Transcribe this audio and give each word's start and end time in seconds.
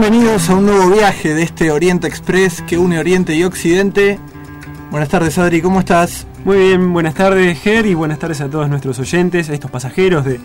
Bienvenidos 0.00 0.48
a 0.48 0.54
un 0.54 0.64
nuevo 0.64 0.88
viaje 0.88 1.34
de 1.34 1.42
este 1.42 1.70
Oriente 1.70 2.06
Express 2.06 2.62
que 2.62 2.78
une 2.78 2.98
Oriente 2.98 3.34
y 3.34 3.44
Occidente. 3.44 4.18
Buenas 4.90 5.10
tardes 5.10 5.36
Adri, 5.36 5.60
¿cómo 5.60 5.78
estás? 5.80 6.26
Muy 6.42 6.56
bien, 6.56 6.94
buenas 6.94 7.12
tardes 7.12 7.60
Ger 7.60 7.84
y 7.84 7.92
buenas 7.92 8.18
tardes 8.18 8.40
a 8.40 8.48
todos 8.48 8.70
nuestros 8.70 8.98
oyentes, 8.98 9.50
a 9.50 9.52
estos 9.52 9.70
pasajeros 9.70 10.24
de, 10.24 10.40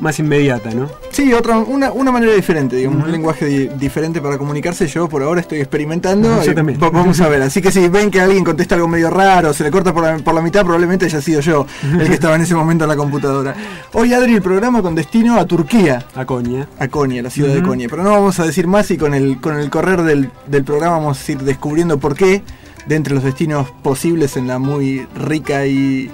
más 0.00 0.18
inmediata, 0.18 0.70
¿no? 0.70 0.88
Sí, 1.10 1.32
otra, 1.32 1.58
una, 1.58 1.92
una 1.92 2.12
manera 2.12 2.32
diferente, 2.34 2.76
digamos, 2.76 3.04
un 3.04 3.10
lenguaje 3.12 3.46
di- 3.46 3.68
diferente 3.78 4.20
para 4.20 4.38
comunicarse. 4.38 4.86
Yo 4.86 5.08
por 5.08 5.22
ahora 5.22 5.40
estoy 5.40 5.58
experimentando. 5.60 6.42
Yo 6.42 6.52
y 6.52 6.54
también. 6.54 6.78
va- 6.82 6.90
Vamos 6.90 7.20
a 7.20 7.28
ver. 7.28 7.42
Así 7.42 7.60
que 7.62 7.70
si 7.70 7.88
ven 7.88 8.10
que 8.10 8.20
alguien 8.20 8.44
contesta 8.44 8.74
algo 8.74 8.86
medio 8.88 9.10
raro, 9.10 9.52
se 9.52 9.64
le 9.64 9.70
corta 9.70 9.92
por 9.92 10.02
la, 10.04 10.16
por 10.18 10.34
la 10.34 10.40
mitad, 10.42 10.62
probablemente 10.62 11.06
haya 11.06 11.20
sido 11.20 11.40
yo 11.40 11.66
el 11.98 12.06
que 12.06 12.14
estaba 12.14 12.36
en 12.36 12.42
ese 12.42 12.54
momento 12.54 12.84
en 12.84 12.88
la 12.90 12.96
computadora. 12.96 13.54
Hoy 13.94 14.12
Adri 14.12 14.34
el 14.34 14.42
programa 14.42 14.80
con 14.82 14.94
destino 14.94 15.38
a 15.38 15.46
Turquía. 15.46 16.04
A 16.14 16.24
Coña. 16.24 16.68
A 16.78 16.88
Konya, 16.88 17.22
la 17.22 17.30
ciudad 17.30 17.54
de. 17.54 17.62
Konya. 17.62 17.88
Pero 17.90 18.02
no 18.04 18.10
vamos 18.10 18.38
a 18.40 18.44
decir 18.46 18.66
más 18.66 18.90
y 18.90 18.96
con 18.98 19.14
el, 19.14 19.40
con 19.40 19.58
el 19.58 19.70
correr 19.70 20.02
del, 20.02 20.30
del 20.46 20.64
programa 20.64 20.96
vamos 20.98 21.26
a 21.28 21.32
ir 21.32 21.38
descubriendo 21.38 21.98
por 21.98 22.14
qué, 22.14 22.42
de 22.88 22.96
entre 22.96 23.14
los 23.14 23.22
destinos 23.22 23.68
posibles 23.82 24.36
en 24.36 24.46
la 24.48 24.58
muy 24.58 25.06
rica 25.14 25.66
y, 25.66 26.10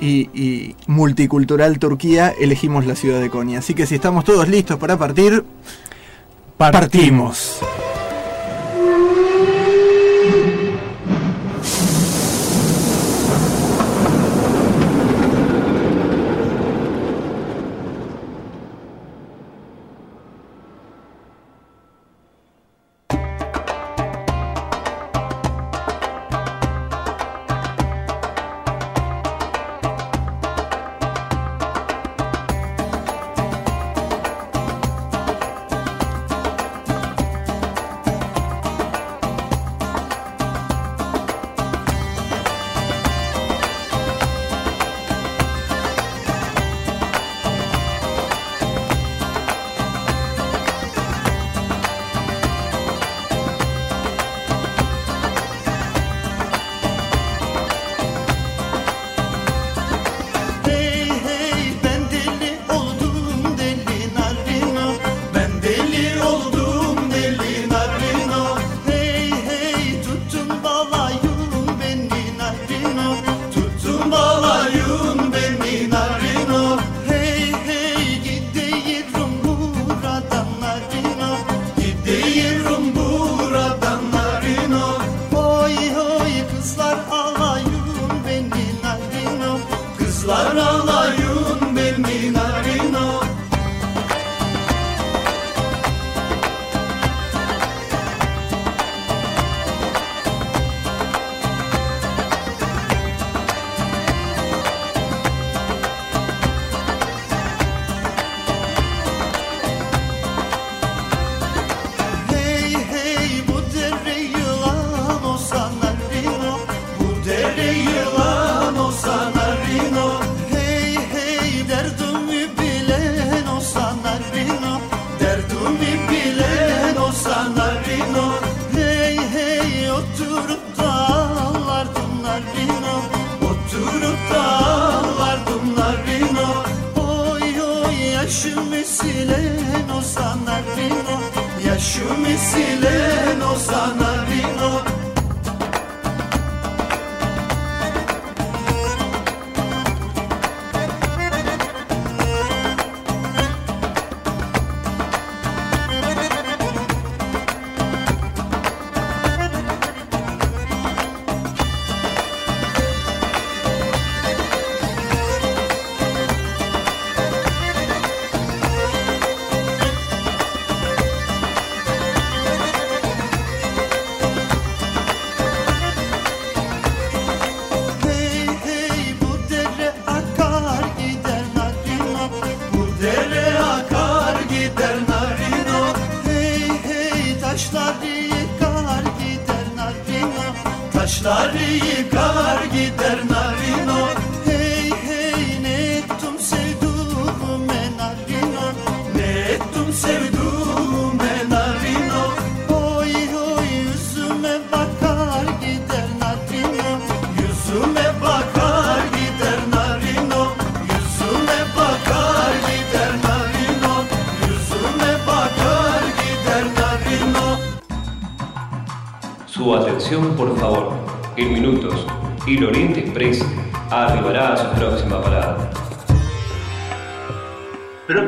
y- 0.00 0.30
y 0.34 0.74
multicultural 0.86 1.78
Turquía, 1.78 2.34
elegimos 2.40 2.86
la 2.86 2.96
ciudad 2.96 3.20
de 3.20 3.30
Konya. 3.30 3.58
Así 3.60 3.74
que 3.74 3.86
si 3.86 3.94
estamos 3.94 4.24
todos 4.24 4.48
listos 4.48 4.78
para 4.78 4.96
partir, 4.98 5.44
partimos. 6.56 7.60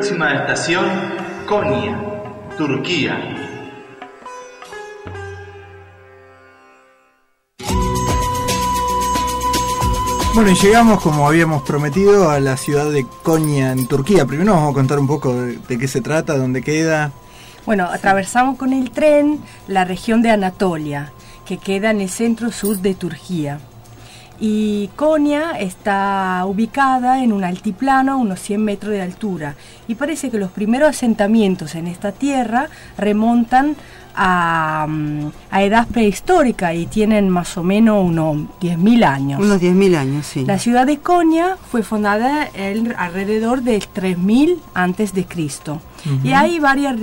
Próxima 0.07 0.35
estación, 0.35 0.87
Konya, 1.49 2.01
Turquía. 2.57 3.19
Bueno, 10.33 10.51
y 10.51 10.55
llegamos, 10.55 11.03
como 11.03 11.27
habíamos 11.27 11.65
prometido, 11.65 12.31
a 12.31 12.39
la 12.39 12.57
ciudad 12.57 12.89
de 12.89 13.05
Konya, 13.25 13.73
en 13.73 13.89
Turquía. 13.89 14.27
Primero 14.27 14.53
vamos 14.53 14.71
a 14.71 14.75
contar 14.75 15.01
un 15.01 15.09
poco 15.09 15.35
de, 15.35 15.59
de 15.59 15.77
qué 15.77 15.89
se 15.89 16.01
trata, 16.01 16.39
dónde 16.39 16.63
queda. 16.63 17.11
Bueno, 17.65 17.87
atravesamos 17.87 18.57
con 18.59 18.73
el 18.73 18.93
tren 18.93 19.41
la 19.67 19.85
región 19.85 20.23
de 20.23 20.31
Anatolia, 20.31 21.11
que 21.45 21.59
queda 21.59 21.91
en 21.91 22.01
el 22.01 22.11
centro 22.11 22.53
sur 22.53 22.77
de 22.77 22.95
Turquía. 22.95 23.59
Y 24.39 24.91
Konya 24.97 25.53
está 25.59 26.43
ubicada 26.47 27.23
en 27.23 27.33
un 27.33 27.45
altiplano 27.45 28.13
a 28.13 28.17
unos 28.17 28.41
100 28.41 28.63
metros 28.63 28.93
de 28.93 29.03
altura. 29.03 29.55
Y 29.89 29.95
parece 29.95 30.31
que 30.31 30.39
los 30.39 30.51
primeros 30.51 30.91
asentamientos 30.91 31.75
en 31.75 31.87
esta 31.87 32.13
tierra 32.13 32.69
remontan 32.99 33.77
a, 34.17 34.87
a 35.51 35.63
edad 35.63 35.87
prehistórica 35.89 36.73
y 36.75 36.87
tienen 36.87 37.29
más 37.29 37.57
o 37.57 37.63
menos 37.63 38.05
unos 38.05 38.37
10.000 38.61 39.05
años. 39.05 39.41
Unos 39.41 39.61
10.000 39.61 39.97
años, 39.97 40.27
sí. 40.27 40.45
La 40.45 40.59
ciudad 40.59 40.87
de 40.87 40.99
Konya 40.99 41.57
fue 41.71 41.83
fundada 41.83 42.45
el- 42.55 42.95
alrededor 42.99 43.63
del 43.63 43.87
3000 43.87 44.59
antes 44.75 45.13
de 45.13 45.25
Cristo. 45.27 45.81
Y 46.23 46.31
hay 46.33 46.61
varias 46.61 46.97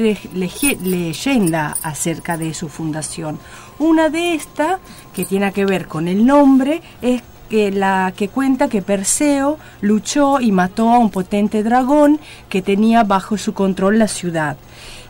leyendas 0.82 1.78
acerca 1.84 2.38
de 2.38 2.54
su 2.54 2.70
fundación. 2.70 3.38
Una 3.80 4.10
de 4.10 4.36
estas, 4.36 4.80
que 5.14 5.26
tiene 5.26 5.52
que 5.52 5.66
ver 5.66 5.88
con 5.88 6.08
el 6.08 6.26
nombre, 6.26 6.82
es 7.02 7.22
que 7.50 7.72
la 7.72 8.14
que 8.16 8.30
cuenta 8.30 8.68
que 8.70 8.82
Perseo 8.82 9.58
luchó 9.82 10.40
y 10.40 10.52
mató 10.52 10.90
a 10.90 10.98
un 11.00 11.10
potente 11.10 11.64
dragón 11.64 12.20
que 12.50 12.62
tenía 12.62 13.04
bajo 13.04 13.38
su 13.38 13.54
control 13.54 14.00
la 14.00 14.08
ciudad. 14.08 14.58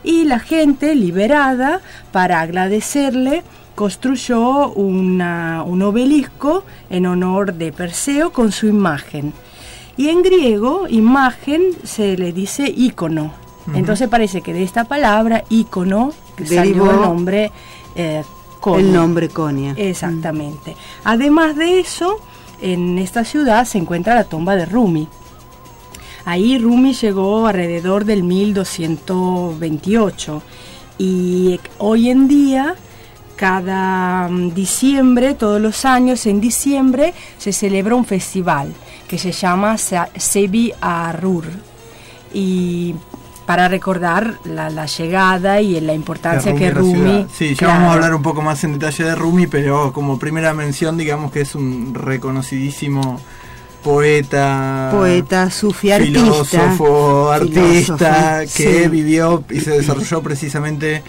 Y 0.03 0.25
la 0.25 0.39
gente, 0.39 0.95
liberada, 0.95 1.81
para 2.11 2.41
agradecerle, 2.41 3.43
construyó 3.75 4.69
una- 4.73 5.63
un 5.65 5.81
obelisco 5.81 6.63
en 6.89 7.05
honor 7.05 7.53
de 7.53 7.71
Perseo 7.71 8.31
con 8.31 8.51
su 8.51 8.67
imagen. 8.67 9.33
Y 9.97 10.09
en 10.09 10.21
griego, 10.23 10.87
imagen 10.89 11.61
se 11.83 12.17
le 12.17 12.33
dice 12.33 12.71
ícono. 12.75 13.31
Entonces 13.73 14.09
parece 14.09 14.41
que 14.41 14.53
de 14.53 14.63
esta 14.63 14.83
palabra, 14.83 15.45
ícono, 15.49 16.11
salió 16.45 16.91
el 16.91 16.97
nombre 17.01 17.51
eh, 17.95 18.23
Konya. 18.59 18.79
El 18.79 18.93
nombre 18.93 19.29
Konya. 19.29 19.73
Exactamente. 19.77 20.75
Además 21.03 21.55
de 21.55 21.79
eso, 21.79 22.17
en 22.61 22.97
esta 22.97 23.23
ciudad 23.23 23.65
se 23.65 23.77
encuentra 23.77 24.15
la 24.15 24.23
tumba 24.25 24.55
de 24.55 24.65
Rumi. 24.65 25.07
Ahí 26.25 26.57
Rumi 26.57 26.93
llegó 26.93 27.47
alrededor 27.47 28.05
del 28.05 28.23
1228 28.23 30.41
y 30.97 31.59
hoy 31.79 32.09
en 32.09 32.27
día 32.27 32.75
cada 33.35 34.29
mm, 34.29 34.53
diciembre, 34.53 35.33
todos 35.33 35.59
los 35.59 35.85
años 35.85 36.25
en 36.25 36.39
diciembre 36.39 37.13
se 37.37 37.51
celebra 37.51 37.95
un 37.95 38.05
festival 38.05 38.73
que 39.07 39.17
se 39.17 39.31
llama 39.31 39.77
Sebi 39.77 40.71
Arur 40.79 41.45
y 42.33 42.95
para 43.45 43.67
recordar 43.67 44.35
la, 44.45 44.69
la 44.69 44.85
llegada 44.85 45.59
y 45.59 45.79
la 45.81 45.93
importancia 45.93 46.55
que 46.55 46.71
Rumi. 46.71 47.27
Sí, 47.33 47.49
ya 47.49 47.57
claro. 47.57 47.73
vamos 47.73 47.89
a 47.89 47.93
hablar 47.95 48.15
un 48.15 48.21
poco 48.21 48.41
más 48.41 48.63
en 48.63 48.79
detalle 48.79 49.03
de 49.03 49.15
Rumi, 49.15 49.47
pero 49.47 49.91
como 49.91 50.17
primera 50.17 50.53
mención, 50.53 50.97
digamos 50.97 51.31
que 51.31 51.41
es 51.41 51.53
un 51.53 51.93
reconocidísimo 51.93 53.19
poeta. 53.83 54.89
Poeta, 54.91 55.51
sufi, 55.51 55.91
artista. 55.91 56.19
filósofo, 56.19 57.31
artista, 57.31 58.39
Filósofo, 58.41 58.57
que 58.57 58.83
sí. 58.83 58.89
vivió 58.89 59.43
y 59.49 59.59
se 59.59 59.71
desarrolló 59.71 60.23
precisamente, 60.23 61.03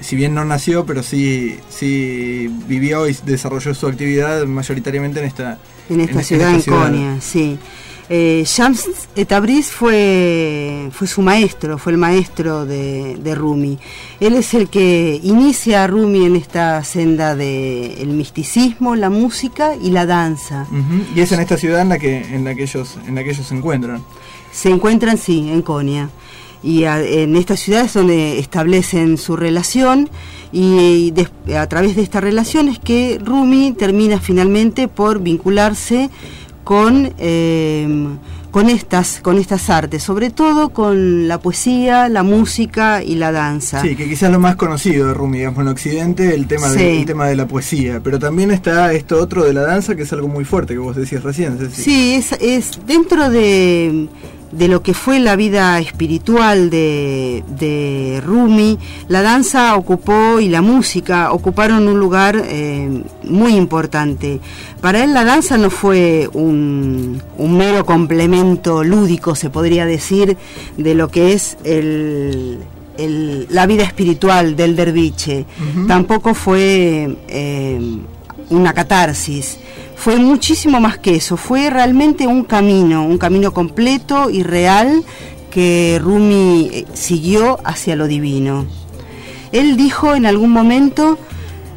si 0.00 0.16
bien 0.16 0.34
no 0.34 0.44
nació, 0.44 0.86
pero 0.86 1.02
sí, 1.02 1.58
sí 1.68 2.48
vivió 2.66 3.08
y 3.08 3.16
desarrolló 3.24 3.74
su 3.74 3.86
actividad 3.86 4.46
mayoritariamente 4.46 5.20
en 5.20 5.26
esta, 5.26 5.58
En 5.88 6.00
esta 6.00 6.22
ciudad, 6.22 6.54
en 6.54 6.62
Konya, 6.62 7.20
sí. 7.20 7.58
Eh, 8.12 8.42
Shams 8.44 8.88
Tabriz 9.28 9.68
fue, 9.70 10.88
fue 10.90 11.06
su 11.06 11.22
maestro, 11.22 11.78
fue 11.78 11.92
el 11.92 11.98
maestro 11.98 12.66
de, 12.66 13.16
de 13.16 13.34
Rumi. 13.36 13.78
Él 14.18 14.34
es 14.34 14.52
el 14.54 14.68
que 14.68 15.20
inicia 15.22 15.84
a 15.84 15.86
Rumi 15.86 16.24
en 16.26 16.34
esta 16.34 16.82
senda 16.82 17.36
del 17.36 18.08
misticismo, 18.08 18.96
la 18.96 19.10
música 19.10 19.76
y 19.80 19.90
la 19.90 20.06
danza. 20.06 20.66
Y 21.14 21.20
es 21.20 21.30
en 21.30 21.38
esta 21.38 21.56
ciudad 21.56 21.82
en 21.82 21.88
la 21.90 21.98
que, 22.00 22.16
en 22.34 22.42
la 22.42 22.56
que 22.56 22.64
ellos, 22.64 22.96
en 23.06 23.14
la 23.14 23.22
que 23.22 23.30
ellos 23.30 23.46
se 23.46 23.54
encuentran. 23.54 24.02
Se 24.50 24.70
encuentran, 24.70 25.16
sí, 25.16 25.48
en 25.48 25.62
Konya. 25.62 26.10
Y 26.64 26.84
a- 26.84 27.00
en 27.02 27.36
esta 27.36 27.56
ciudad 27.56 27.84
es 27.84 27.94
donde 27.94 28.40
establecen 28.40 29.18
su 29.18 29.36
relación 29.36 30.10
y, 30.52 31.14
a 31.56 31.66
través 31.68 31.94
de 31.94 32.02
esta 32.02 32.20
relación 32.20 32.68
es 32.68 32.80
que 32.80 33.20
Rumi 33.24 33.72
termina 33.72 34.18
finalmente 34.20 34.88
por 34.88 35.20
vincularse 35.20 36.10
con, 36.70 37.12
eh, 37.18 37.88
con, 38.52 38.68
estas, 38.70 39.18
con 39.22 39.38
estas 39.38 39.68
artes, 39.70 40.04
sobre 40.04 40.30
todo 40.30 40.68
con 40.68 41.26
la 41.26 41.40
poesía, 41.40 42.08
la 42.08 42.22
música 42.22 43.02
y 43.02 43.16
la 43.16 43.32
danza. 43.32 43.82
Sí, 43.82 43.96
que 43.96 44.08
quizás 44.08 44.30
lo 44.30 44.38
más 44.38 44.54
conocido 44.54 45.08
de 45.08 45.14
Rumi, 45.14 45.38
digamos, 45.38 45.62
en 45.62 45.66
Occidente, 45.66 46.32
el 46.32 46.46
tema, 46.46 46.68
de, 46.68 46.78
Sí. 46.78 46.98
el 47.00 47.06
tema 47.06 47.26
de 47.26 47.34
la 47.34 47.48
poesía. 47.48 47.98
Pero 48.04 48.20
también 48.20 48.52
está 48.52 48.92
esto 48.92 49.20
otro 49.20 49.42
de 49.42 49.52
la 49.52 49.62
danza, 49.62 49.96
que 49.96 50.02
es 50.02 50.12
algo 50.12 50.28
muy 50.28 50.44
fuerte, 50.44 50.74
que 50.74 50.78
vos 50.78 50.94
decías 50.94 51.24
recién. 51.24 51.58
Ceci. 51.58 51.82
Sí, 51.82 52.14
es, 52.14 52.30
es 52.40 52.78
dentro 52.86 53.30
de, 53.30 54.06
de 54.52 54.66
lo 54.68 54.82
que 54.82 54.94
fue 54.94 55.20
la 55.20 55.36
vida 55.36 55.78
espiritual 55.78 56.70
de, 56.70 57.44
de 57.58 58.20
Rumi, 58.26 58.78
la 59.08 59.22
danza 59.22 59.76
ocupó 59.76 60.40
y 60.40 60.48
la 60.48 60.60
música 60.60 61.32
ocuparon 61.32 61.86
un 61.86 62.00
lugar 62.00 62.42
eh, 62.48 63.02
muy 63.24 63.54
importante. 63.54 64.40
Para 64.80 65.04
él 65.04 65.14
la 65.14 65.24
danza 65.24 65.56
no 65.56 65.70
fue 65.70 66.28
un, 66.32 67.22
un 67.38 67.56
mero 67.56 67.86
complemento 67.86 68.82
lúdico, 68.82 69.34
se 69.36 69.50
podría 69.50 69.86
decir, 69.86 70.36
de 70.76 70.94
lo 70.96 71.08
que 71.08 71.32
es 71.32 71.56
el, 71.62 72.58
el- 72.98 73.46
la 73.50 73.66
vida 73.66 73.84
espiritual 73.84 74.56
del 74.56 74.74
derviche. 74.74 75.46
Tampoco 75.86 76.34
fue 76.34 77.16
eh, 77.28 77.80
una 78.50 78.72
catarsis. 78.72 79.58
Fue 80.00 80.16
muchísimo 80.16 80.80
más 80.80 80.96
que 80.96 81.16
eso, 81.16 81.36
fue 81.36 81.68
realmente 81.68 82.26
un 82.26 82.44
camino, 82.44 83.04
un 83.04 83.18
camino 83.18 83.52
completo 83.52 84.30
y 84.30 84.42
real 84.42 85.04
que 85.50 86.00
Rumi 86.02 86.70
eh, 86.72 86.86
siguió 86.94 87.58
hacia 87.66 87.96
lo 87.96 88.06
divino. 88.06 88.64
Él 89.52 89.76
dijo 89.76 90.14
en 90.14 90.24
algún 90.24 90.52
momento 90.52 91.18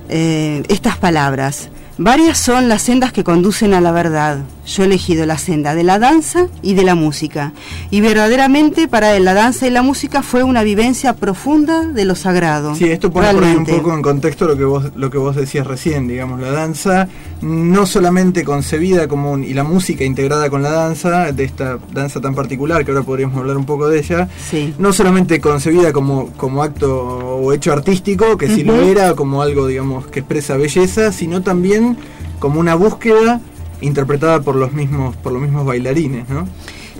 eh, 0.07 0.63
estas 0.69 0.95
palabras, 0.95 1.67
varias 1.97 2.37
son 2.37 2.69
las 2.69 2.83
sendas 2.83 3.11
que 3.11 3.25
conducen 3.25 3.73
a 3.73 3.81
la 3.81 3.91
verdad. 3.91 4.37
Yo 4.65 4.83
he 4.83 4.85
elegido 4.85 5.25
la 5.25 5.37
senda 5.37 5.75
de 5.75 5.83
la 5.83 5.99
danza 5.99 6.47
y 6.61 6.73
de 6.73 6.83
la 6.83 6.95
música. 6.95 7.51
Y 7.91 7.99
verdaderamente 7.99 8.87
para 8.87 9.13
él 9.15 9.25
la 9.25 9.33
danza 9.33 9.67
y 9.67 9.69
la 9.69 9.81
música 9.81 10.21
fue 10.23 10.43
una 10.43 10.63
vivencia 10.63 11.13
profunda 11.17 11.85
de 11.85 12.05
lo 12.05 12.15
sagrado. 12.15 12.73
Sí, 12.75 12.85
esto 12.85 13.11
pone 13.11 13.33
por 13.33 13.43
ahí 13.43 13.55
un 13.57 13.65
poco 13.65 13.93
en 13.93 14.01
contexto 14.01 14.45
lo 14.47 14.55
que 14.57 14.63
vos 14.63 14.85
lo 14.95 15.09
que 15.09 15.17
vos 15.17 15.35
decías 15.35 15.67
recién, 15.67 16.07
digamos, 16.07 16.39
la 16.39 16.51
danza 16.51 17.09
no 17.41 17.85
solamente 17.85 18.45
concebida 18.45 19.07
como 19.09 19.33
un, 19.33 19.43
y 19.43 19.53
la 19.53 19.65
música 19.65 20.05
integrada 20.05 20.49
con 20.49 20.61
la 20.63 20.71
danza, 20.71 21.33
de 21.33 21.43
esta 21.43 21.77
danza 21.91 22.21
tan 22.21 22.33
particular 22.33 22.85
que 22.85 22.91
ahora 22.91 23.03
podríamos 23.03 23.37
hablar 23.37 23.57
un 23.57 23.65
poco 23.65 23.89
de 23.89 23.99
ella, 23.99 24.29
Sí. 24.49 24.73
no 24.77 24.93
solamente 24.93 25.41
concebida 25.41 25.91
como, 25.91 26.27
como 26.37 26.63
acto 26.63 26.89
o 27.05 27.51
hecho 27.51 27.73
artístico, 27.73 28.37
que 28.37 28.47
sí 28.47 28.63
lo 28.63 28.75
Ujú. 28.75 28.83
era, 28.83 29.13
como 29.13 29.41
algo, 29.41 29.67
digamos, 29.67 30.07
que 30.07 30.19
expresa 30.21 30.55
belleza, 30.55 31.11
sino 31.11 31.41
también 31.41 31.97
como 32.39 32.61
una 32.61 32.75
búsqueda 32.75 33.41
interpretada 33.83 34.41
por 34.41 34.55
los 34.55 34.73
mismos, 34.73 35.15
por 35.17 35.31
los 35.33 35.41
mismos 35.41 35.65
bailarines, 35.65 36.27
¿no? 36.29 36.47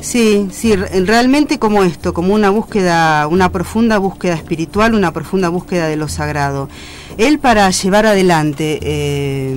Sí, 0.01 0.49
sí, 0.51 0.75
re- 0.75 1.01
realmente 1.05 1.59
como 1.59 1.83
esto, 1.83 2.13
como 2.13 2.33
una 2.33 2.49
búsqueda, 2.49 3.25
una 3.27 3.49
profunda 3.49 3.97
búsqueda 3.97 4.33
espiritual, 4.33 4.93
una 4.95 5.11
profunda 5.13 5.49
búsqueda 5.49 5.87
de 5.87 5.95
lo 5.95 6.07
sagrado. 6.09 6.67
Él 7.17 7.39
para 7.39 7.69
llevar 7.69 8.05
adelante 8.05 8.79
eh, 8.81 9.55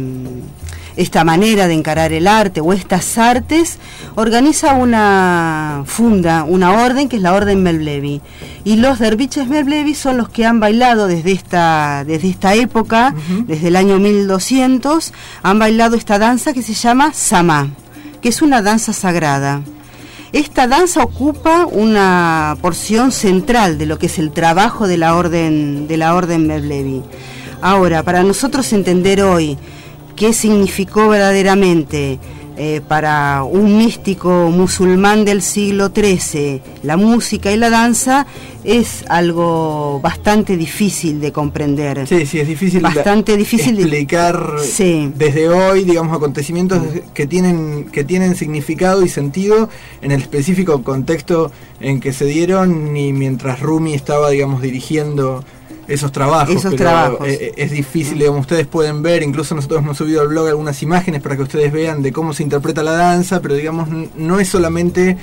esta 0.96 1.24
manera 1.24 1.68
de 1.68 1.74
encarar 1.74 2.12
el 2.12 2.26
arte 2.26 2.60
o 2.60 2.72
estas 2.72 3.18
artes, 3.18 3.78
organiza 4.14 4.74
una 4.74 5.82
funda, 5.84 6.44
una 6.44 6.72
orden 6.72 7.08
que 7.08 7.16
es 7.16 7.22
la 7.22 7.34
Orden 7.34 7.62
Melblevi. 7.62 8.22
Y 8.64 8.76
los 8.76 8.98
derviches 8.98 9.46
Melblevi 9.46 9.94
son 9.94 10.16
los 10.16 10.28
que 10.28 10.46
han 10.46 10.58
bailado 10.58 11.06
desde 11.06 11.32
esta, 11.32 12.04
desde 12.06 12.28
esta 12.28 12.54
época, 12.54 13.14
desde 13.46 13.68
el 13.68 13.76
año 13.76 13.98
1200, 13.98 15.12
han 15.42 15.58
bailado 15.58 15.96
esta 15.96 16.18
danza 16.18 16.52
que 16.52 16.62
se 16.62 16.74
llama 16.74 17.12
Sama, 17.12 17.68
que 18.22 18.30
es 18.30 18.40
una 18.40 18.62
danza 18.62 18.92
sagrada. 18.92 19.62
Esta 20.32 20.66
danza 20.66 21.02
ocupa 21.02 21.66
una 21.66 22.56
porción 22.60 23.12
central 23.12 23.78
de 23.78 23.86
lo 23.86 23.98
que 23.98 24.06
es 24.06 24.18
el 24.18 24.32
trabajo 24.32 24.88
de 24.88 24.98
la 24.98 25.14
orden 25.14 25.86
de 25.86 25.96
la 25.96 26.14
orden 26.14 26.46
Mevlevi. 26.46 27.02
Ahora, 27.62 28.02
para 28.02 28.22
nosotros 28.22 28.72
entender 28.72 29.22
hoy 29.22 29.56
qué 30.16 30.32
significó 30.32 31.08
verdaderamente 31.08 32.18
eh, 32.58 32.80
para 32.88 33.44
un 33.44 33.76
místico 33.76 34.50
musulmán 34.50 35.26
del 35.26 35.42
siglo 35.42 35.90
XIII 35.94 36.62
la 36.84 36.96
música 36.96 37.52
y 37.52 37.58
la 37.58 37.68
danza 37.68 38.26
es 38.64 39.04
algo 39.08 40.00
bastante 40.00 40.56
difícil 40.56 41.20
de 41.20 41.32
comprender. 41.32 42.06
Sí, 42.08 42.24
sí, 42.24 42.40
es 42.40 42.48
difícil 42.48 42.80
bastante 42.80 43.32
de 43.32 43.38
difícil 43.38 43.78
explicar 43.78 44.54
Sí. 44.64 45.12
desde 45.14 45.50
hoy, 45.50 45.84
digamos, 45.84 46.16
acontecimientos 46.16 46.80
que 47.12 47.26
tienen 47.26 47.90
que 47.92 48.04
tienen 48.04 48.34
significado 48.34 49.04
y 49.04 49.08
sentido 49.10 49.68
en 50.00 50.10
el 50.12 50.22
específico 50.22 50.82
contexto 50.82 51.52
en 51.80 52.00
que 52.00 52.14
se 52.14 52.24
dieron 52.24 52.94
ni 52.94 53.12
mientras 53.12 53.60
Rumi 53.60 53.92
estaba, 53.92 54.30
digamos, 54.30 54.62
dirigiendo 54.62 55.44
esos 55.88 56.10
trabajos. 56.12 56.50
Esos 56.54 56.72
pero, 56.74 56.76
trabajos. 56.76 57.28
eh, 57.28 57.52
es 57.56 57.70
difícil, 57.70 58.18
digamos, 58.18 58.40
ustedes 58.40 58.66
pueden 58.66 59.02
ver, 59.02 59.22
incluso 59.22 59.54
nosotros 59.54 59.80
hemos 59.82 59.96
subido 59.96 60.20
al 60.22 60.28
blog 60.28 60.48
algunas 60.48 60.82
imágenes 60.82 61.22
para 61.22 61.36
que 61.36 61.42
ustedes 61.42 61.72
vean 61.72 62.02
de 62.02 62.12
cómo 62.12 62.32
se 62.32 62.42
interpreta 62.42 62.82
la 62.82 62.92
danza, 62.92 63.40
pero 63.40 63.54
digamos, 63.54 63.88
no 64.16 64.40
es 64.40 64.48
solamente, 64.48 65.16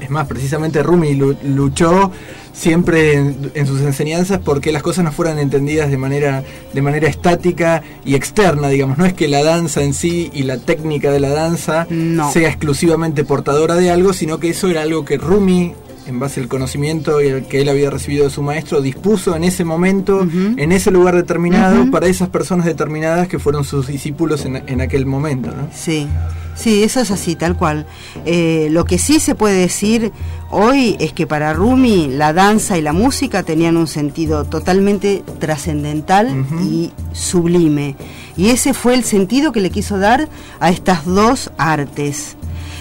es 0.00 0.10
más, 0.10 0.26
precisamente 0.26 0.82
Rumi 0.82 1.14
lu- 1.14 1.36
luchó 1.44 2.10
siempre 2.52 3.14
en, 3.14 3.52
en 3.54 3.66
sus 3.66 3.80
enseñanzas 3.80 4.40
porque 4.44 4.72
las 4.72 4.82
cosas 4.82 5.04
no 5.04 5.12
fueran 5.12 5.38
entendidas 5.38 5.90
de 5.90 5.96
manera, 5.96 6.42
de 6.72 6.82
manera 6.82 7.08
estática 7.08 7.82
y 8.04 8.14
externa, 8.16 8.68
digamos, 8.68 8.98
no 8.98 9.06
es 9.06 9.12
que 9.14 9.28
la 9.28 9.42
danza 9.42 9.82
en 9.82 9.94
sí 9.94 10.30
y 10.34 10.42
la 10.42 10.58
técnica 10.58 11.10
de 11.12 11.20
la 11.20 11.30
danza 11.30 11.86
No. 11.88 12.30
sea 12.32 12.48
exclusivamente 12.48 13.24
portadora 13.24 13.76
de 13.76 13.90
algo, 13.90 14.12
sino 14.12 14.38
que 14.38 14.50
eso 14.50 14.68
era 14.68 14.82
algo 14.82 15.04
que 15.04 15.16
Rumi 15.16 15.74
en 16.06 16.18
base 16.18 16.40
al 16.40 16.48
conocimiento 16.48 17.18
que 17.48 17.60
él 17.60 17.68
había 17.68 17.90
recibido 17.90 18.24
de 18.24 18.30
su 18.30 18.42
maestro, 18.42 18.80
dispuso 18.80 19.36
en 19.36 19.44
ese 19.44 19.64
momento, 19.64 20.26
en 20.56 20.72
ese 20.72 20.90
lugar 20.90 21.14
determinado, 21.14 21.90
para 21.90 22.06
esas 22.06 22.28
personas 22.28 22.66
determinadas 22.66 23.28
que 23.28 23.38
fueron 23.38 23.64
sus 23.64 23.86
discípulos 23.86 24.44
en, 24.44 24.62
en 24.66 24.80
aquel 24.80 25.06
momento. 25.06 25.50
¿no? 25.50 25.68
Sí, 25.74 26.06
sí, 26.54 26.82
eso 26.82 27.00
es 27.00 27.10
así, 27.10 27.36
tal 27.36 27.56
cual. 27.56 27.86
Eh, 28.24 28.68
lo 28.70 28.84
que 28.84 28.98
sí 28.98 29.20
se 29.20 29.34
puede 29.34 29.54
decir 29.54 30.12
hoy 30.50 30.96
es 31.00 31.12
que 31.12 31.26
para 31.26 31.52
Rumi 31.52 32.08
la 32.08 32.32
danza 32.32 32.78
y 32.78 32.82
la 32.82 32.92
música 32.92 33.42
tenían 33.42 33.76
un 33.76 33.86
sentido 33.86 34.44
totalmente 34.44 35.22
trascendental 35.38 36.46
y 36.62 36.92
sublime. 37.12 37.96
Y 38.36 38.50
ese 38.50 38.74
fue 38.74 38.94
el 38.94 39.04
sentido 39.04 39.52
que 39.52 39.60
le 39.60 39.70
quiso 39.70 39.98
dar 39.98 40.28
a 40.60 40.70
estas 40.70 41.04
dos 41.04 41.50
artes. 41.58 42.36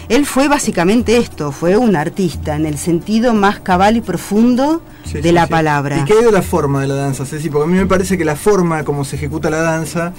Él 0.10 0.26
fue 0.26 0.48
básicamente 0.48 1.18
esto, 1.18 1.52
fue 1.52 1.78
un 1.78 1.96
artista 1.96 2.56
en 2.56 2.66
el 2.66 2.78
sentido 2.80 3.34
más 3.34 3.60
cabal 3.60 3.96
y 3.98 4.02
profundo 4.02 4.82
Sí, 5.06 5.14
de 5.14 5.24
sí, 5.24 5.32
la 5.32 5.46
sí. 5.46 5.52
palabra. 5.52 6.00
¿Y 6.00 6.06
qué 6.06 6.14
hay 6.14 6.26
de 6.26 6.32
la 6.32 6.42
forma 6.42 6.82
de 6.82 6.88
la 6.88 6.96
danza, 6.96 7.26
Ceci? 7.26 7.50
Porque 7.50 7.68
a 7.68 7.72
mí 7.72 7.78
me 7.78 7.86
parece 7.86 8.18
que 8.18 8.26
la 8.26 8.36
forma 8.36 8.84
como 8.84 9.06
se 9.06 9.16
ejecuta 9.16 9.50
la 9.50 9.62
danza, 9.62 10.14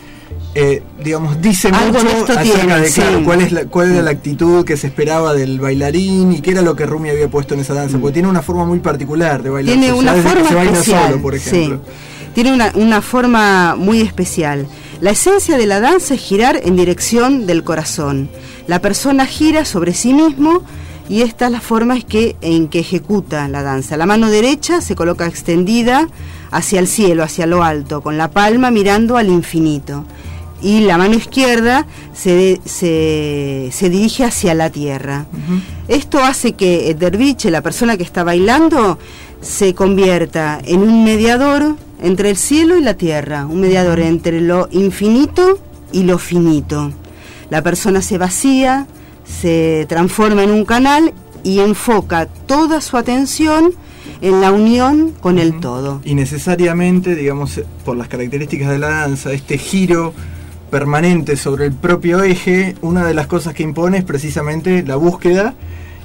eh, 0.55 0.83
digamos, 1.05 1.41
dice 1.41 1.69
Algo 1.69 1.99
mucho 2.03 2.33
acerca 2.33 2.43
tiene, 2.43 2.79
de 2.81 2.91
claro, 2.91 3.25
cuál, 3.25 3.41
es 3.41 3.53
la, 3.53 3.65
cuál 3.67 3.93
era 3.93 4.03
la 4.03 4.11
actitud 4.11 4.65
que 4.65 4.77
se 4.77 4.87
esperaba 4.89 5.35
del 5.35 5.61
bailarín 5.61 6.33
y 6.33 6.41
qué 6.41 6.53
era 6.53 6.63
lo 6.63 6.75
que 6.75 6.87
Rumi 6.87 7.11
había 7.11 7.29
puesto 7.29 7.55
en 7.55 7.61
esa 7.61 7.75
danza. 7.75 7.99
Porque 7.99 8.15
tiene 8.15 8.29
una 8.29 8.43
forma 8.43 8.65
muy 8.65 8.79
particular 8.81 9.43
de 9.43 9.51
bailar. 9.51 9.77
Mm. 9.77 9.81
Tiene 9.81 9.93
una 9.97 10.15
forma 10.15 10.49
se 10.49 10.55
baila 10.55 10.73
especial. 10.73 11.05
solo, 11.11 11.23
por 11.23 11.35
ejemplo. 11.35 11.81
sí. 11.85 11.93
Tiene 12.35 12.53
una, 12.53 12.73
una 12.77 13.03
forma 13.03 13.75
muy 13.77 14.01
especial. 14.01 14.67
La 15.01 15.11
esencia 15.11 15.57
de 15.59 15.67
la 15.67 15.81
danza 15.81 16.15
es 16.15 16.21
girar 16.21 16.61
en 16.63 16.77
dirección 16.77 17.47
del 17.47 17.65
corazón. 17.65 18.29
La 18.71 18.81
persona 18.81 19.27
gira 19.27 19.65
sobre 19.65 19.93
sí 19.95 20.15
mismo 20.15 20.63
y 21.09 21.23
esta 21.23 21.47
es 21.47 21.51
la 21.51 21.61
forma 21.61 21.97
es 21.97 22.05
que, 22.05 22.37
en 22.41 22.69
que 22.69 22.79
ejecuta 22.79 23.49
la 23.49 23.65
danza. 23.65 23.97
La 23.97 24.07
mano 24.07 24.31
derecha 24.31 24.81
se 24.81 24.95
coloca 24.95 25.27
extendida 25.27 26.07
hacia 26.53 26.79
el 26.79 26.87
cielo, 26.87 27.25
hacia 27.25 27.47
lo 27.47 27.65
alto, 27.65 28.01
con 28.01 28.17
la 28.17 28.31
palma 28.31 28.71
mirando 28.71 29.17
al 29.17 29.29
infinito. 29.29 30.05
Y 30.63 30.83
la 30.83 30.99
mano 30.99 31.17
izquierda 31.17 31.85
se, 32.15 32.61
se, 32.65 33.71
se 33.73 33.91
dirige 33.91 34.23
hacia 34.23 34.55
la 34.55 34.71
tierra. 34.71 35.27
Esto 35.89 36.23
hace 36.23 36.53
que 36.53 36.93
el 36.93 36.99
derviche, 37.01 37.51
la 37.51 37.63
persona 37.63 37.97
que 37.97 38.05
está 38.05 38.23
bailando, 38.23 39.01
se 39.41 39.75
convierta 39.75 40.61
en 40.65 40.83
un 40.83 41.03
mediador 41.03 41.75
entre 42.01 42.31
el 42.31 42.37
cielo 42.37 42.79
y 42.79 42.83
la 42.83 42.95
tierra, 42.95 43.47
un 43.47 43.63
mediador 43.63 43.99
entre 43.99 44.41
lo 44.41 44.69
infinito 44.71 45.59
y 45.91 46.05
lo 46.05 46.19
finito. 46.19 46.93
La 47.51 47.63
persona 47.63 48.01
se 48.01 48.17
vacía, 48.17 48.87
se 49.25 49.87
transforma 49.89 50.43
en 50.45 50.51
un 50.51 50.65
canal 50.65 51.13
y 51.43 51.61
enfoca 51.61 52.27
toda 52.27 52.81
su 52.81 52.97
atención 52.97 53.73
en 54.21 54.41
la 54.41 54.53
unión 54.53 55.13
con 55.21 55.39
el 55.39 55.61
todo. 55.61 56.01
Y 56.05 56.15
necesariamente, 56.15 57.15
digamos, 57.15 57.61
por 57.85 57.97
las 57.97 58.09
características 58.09 58.71
de 58.71 58.79
la 58.79 58.89
danza, 58.89 59.33
este 59.33 59.59
giro 59.59 60.13
permanente 60.71 61.37
sobre 61.37 61.67
el 61.67 61.73
propio 61.73 62.23
eje, 62.23 62.77
una 62.81 63.05
de 63.05 63.15
las 63.15 63.27
cosas 63.27 63.55
que 63.55 63.63
impone 63.63 63.99
es 63.99 64.05
precisamente 64.05 64.85
la 64.85 64.97
búsqueda 64.97 65.55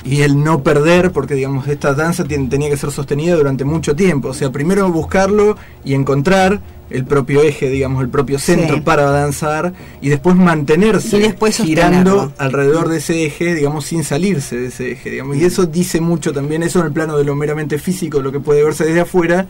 y 0.04 0.22
el 0.22 0.44
no 0.44 0.64
perder, 0.64 1.12
porque 1.12 1.36
digamos, 1.36 1.68
esta 1.68 1.94
danza 1.94 2.24
tenía 2.25 2.70
que 2.70 2.78
ser 2.78 2.92
sostenida 2.92 3.36
durante 3.36 3.66
mucho 3.66 3.96
tiempo. 3.96 4.30
O 4.30 4.34
sea, 4.34 4.52
primero 4.52 4.92
buscarlo 4.92 5.58
y 5.84 5.94
encontrar 5.94 6.62
el 6.89 7.06
propio 7.06 7.42
eje, 7.42 7.70
digamos, 7.70 8.04
el 8.04 8.10
propio 8.10 8.38
centro 8.38 8.75
Sí. 8.75 8.82
para 8.82 9.10
danzar 9.10 9.74
y 10.01 10.10
después 10.10 10.36
mantenerse 10.36 11.18
Y 11.18 11.22
después 11.22 11.58
girando 11.58 12.32
alrededor 12.38 12.89
de 12.89 12.98
ese 12.98 13.25
eje, 13.25 13.56
digamos, 13.56 13.86
sin 13.86 14.04
salirse 14.04 14.56
de 14.58 14.68
ese 14.68 14.92
eje, 14.92 15.10
digamos. 15.10 15.38
Y 15.38 15.46
eso 15.46 15.65
dice 15.65 16.00
mucho 16.01 16.32
también, 16.32 16.62
eso 16.63 16.80
en 16.80 16.86
el 16.88 16.92
plano 16.92 17.18
de 17.18 17.24
lo 17.24 17.36
meramente 17.36 17.80
físico, 17.80 18.22
lo 18.22 18.32
que 18.32 18.39
puede 18.39 18.63
verse 18.63 18.86
desde 18.86 19.01
afuera, 19.01 19.48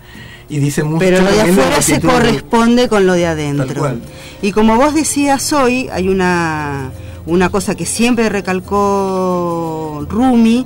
y 0.48 0.60
dice 0.60 0.84
mucho 0.84 1.00
Pero 1.00 1.22
lo 1.22 1.32
de 1.32 1.42
afuera 1.42 1.82
se 1.82 2.00
corresponde 2.00 2.88
con 2.88 3.06
lo 3.06 3.14
de 3.14 3.26
adentro. 3.28 3.98
Y 4.42 4.52
como 4.52 4.78
vos 4.78 4.94
decías 4.94 5.52
hoy, 5.54 5.90
hay 5.92 6.08
una, 6.08 6.92
una 7.26 7.50
cosa 7.50 7.76
que 7.76 7.86
siempre 7.86 8.30
recalcó 8.30 10.06
Rumi, 10.10 10.66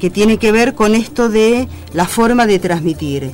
que 0.00 0.10
tiene 0.10 0.38
que 0.38 0.50
ver 0.50 0.74
con 0.74 0.94
esto 0.96 1.28
de 1.28 1.68
la 1.92 2.06
forma 2.06 2.46
de 2.46 2.58
transmitir, 2.58 3.30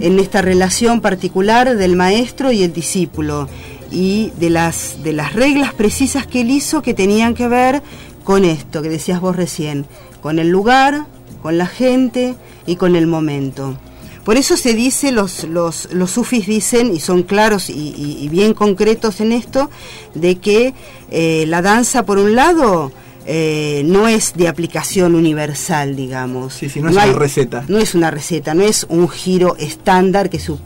en 0.00 0.18
esta 0.20 0.42
relación 0.42 1.00
particular 1.00 1.76
del 1.76 1.96
maestro 1.96 2.52
y 2.52 2.62
el 2.62 2.72
discípulo, 2.72 3.48
y 3.90 4.30
de 4.38 4.50
las, 4.50 5.02
de 5.02 5.12
las 5.12 5.32
reglas 5.32 5.74
precisas 5.74 6.26
que 6.26 6.42
él 6.42 6.50
hizo 6.50 6.82
que 6.82 6.94
tenían 6.94 7.34
que 7.34 7.48
ver 7.48 7.82
con 8.24 8.44
esto 8.44 8.82
que 8.82 8.88
decías 8.88 9.20
vos 9.20 9.34
recién, 9.34 9.86
con 10.22 10.38
el 10.38 10.48
lugar, 10.50 11.06
con 11.42 11.58
la 11.58 11.66
gente 11.66 12.34
y 12.66 12.76
con 12.76 12.94
el 12.94 13.06
momento. 13.06 13.76
Por 14.24 14.36
eso 14.36 14.56
se 14.56 14.74
dice, 14.74 15.10
los, 15.10 15.42
los, 15.44 15.88
los 15.92 16.12
sufis 16.12 16.46
dicen, 16.46 16.94
y 16.94 17.00
son 17.00 17.24
claros 17.24 17.68
y, 17.68 17.72
y- 17.72 18.18
y 18.20 18.28
bien 18.28 18.54
concretos 18.54 19.20
en 19.20 19.32
esto, 19.32 19.68
de 20.14 20.36
que 20.38 20.74
eh, 21.10 21.44
la 21.48 21.60
danza, 21.60 22.04
por 22.06 22.18
un 22.18 22.36
lado, 22.36 22.92
eh, 23.26 23.82
no 23.86 24.08
es 24.08 24.34
de 24.34 24.48
aplicación 24.48 25.14
universal, 25.14 25.94
digamos. 25.96 26.54
Sí, 26.54 26.68
sí, 26.68 26.80
no 26.80 26.88
es 26.90 26.94
una 26.96 27.06
receta. 27.12 27.64
No 27.68 27.78
es 27.78 27.94
una 27.94 28.10
receta, 28.10 28.54
no 28.54 28.62
es 28.62 28.86
un 28.88 29.08
giro 29.08 29.56
estándar 29.56 30.28
que 30.30 30.38
su- 30.40 30.58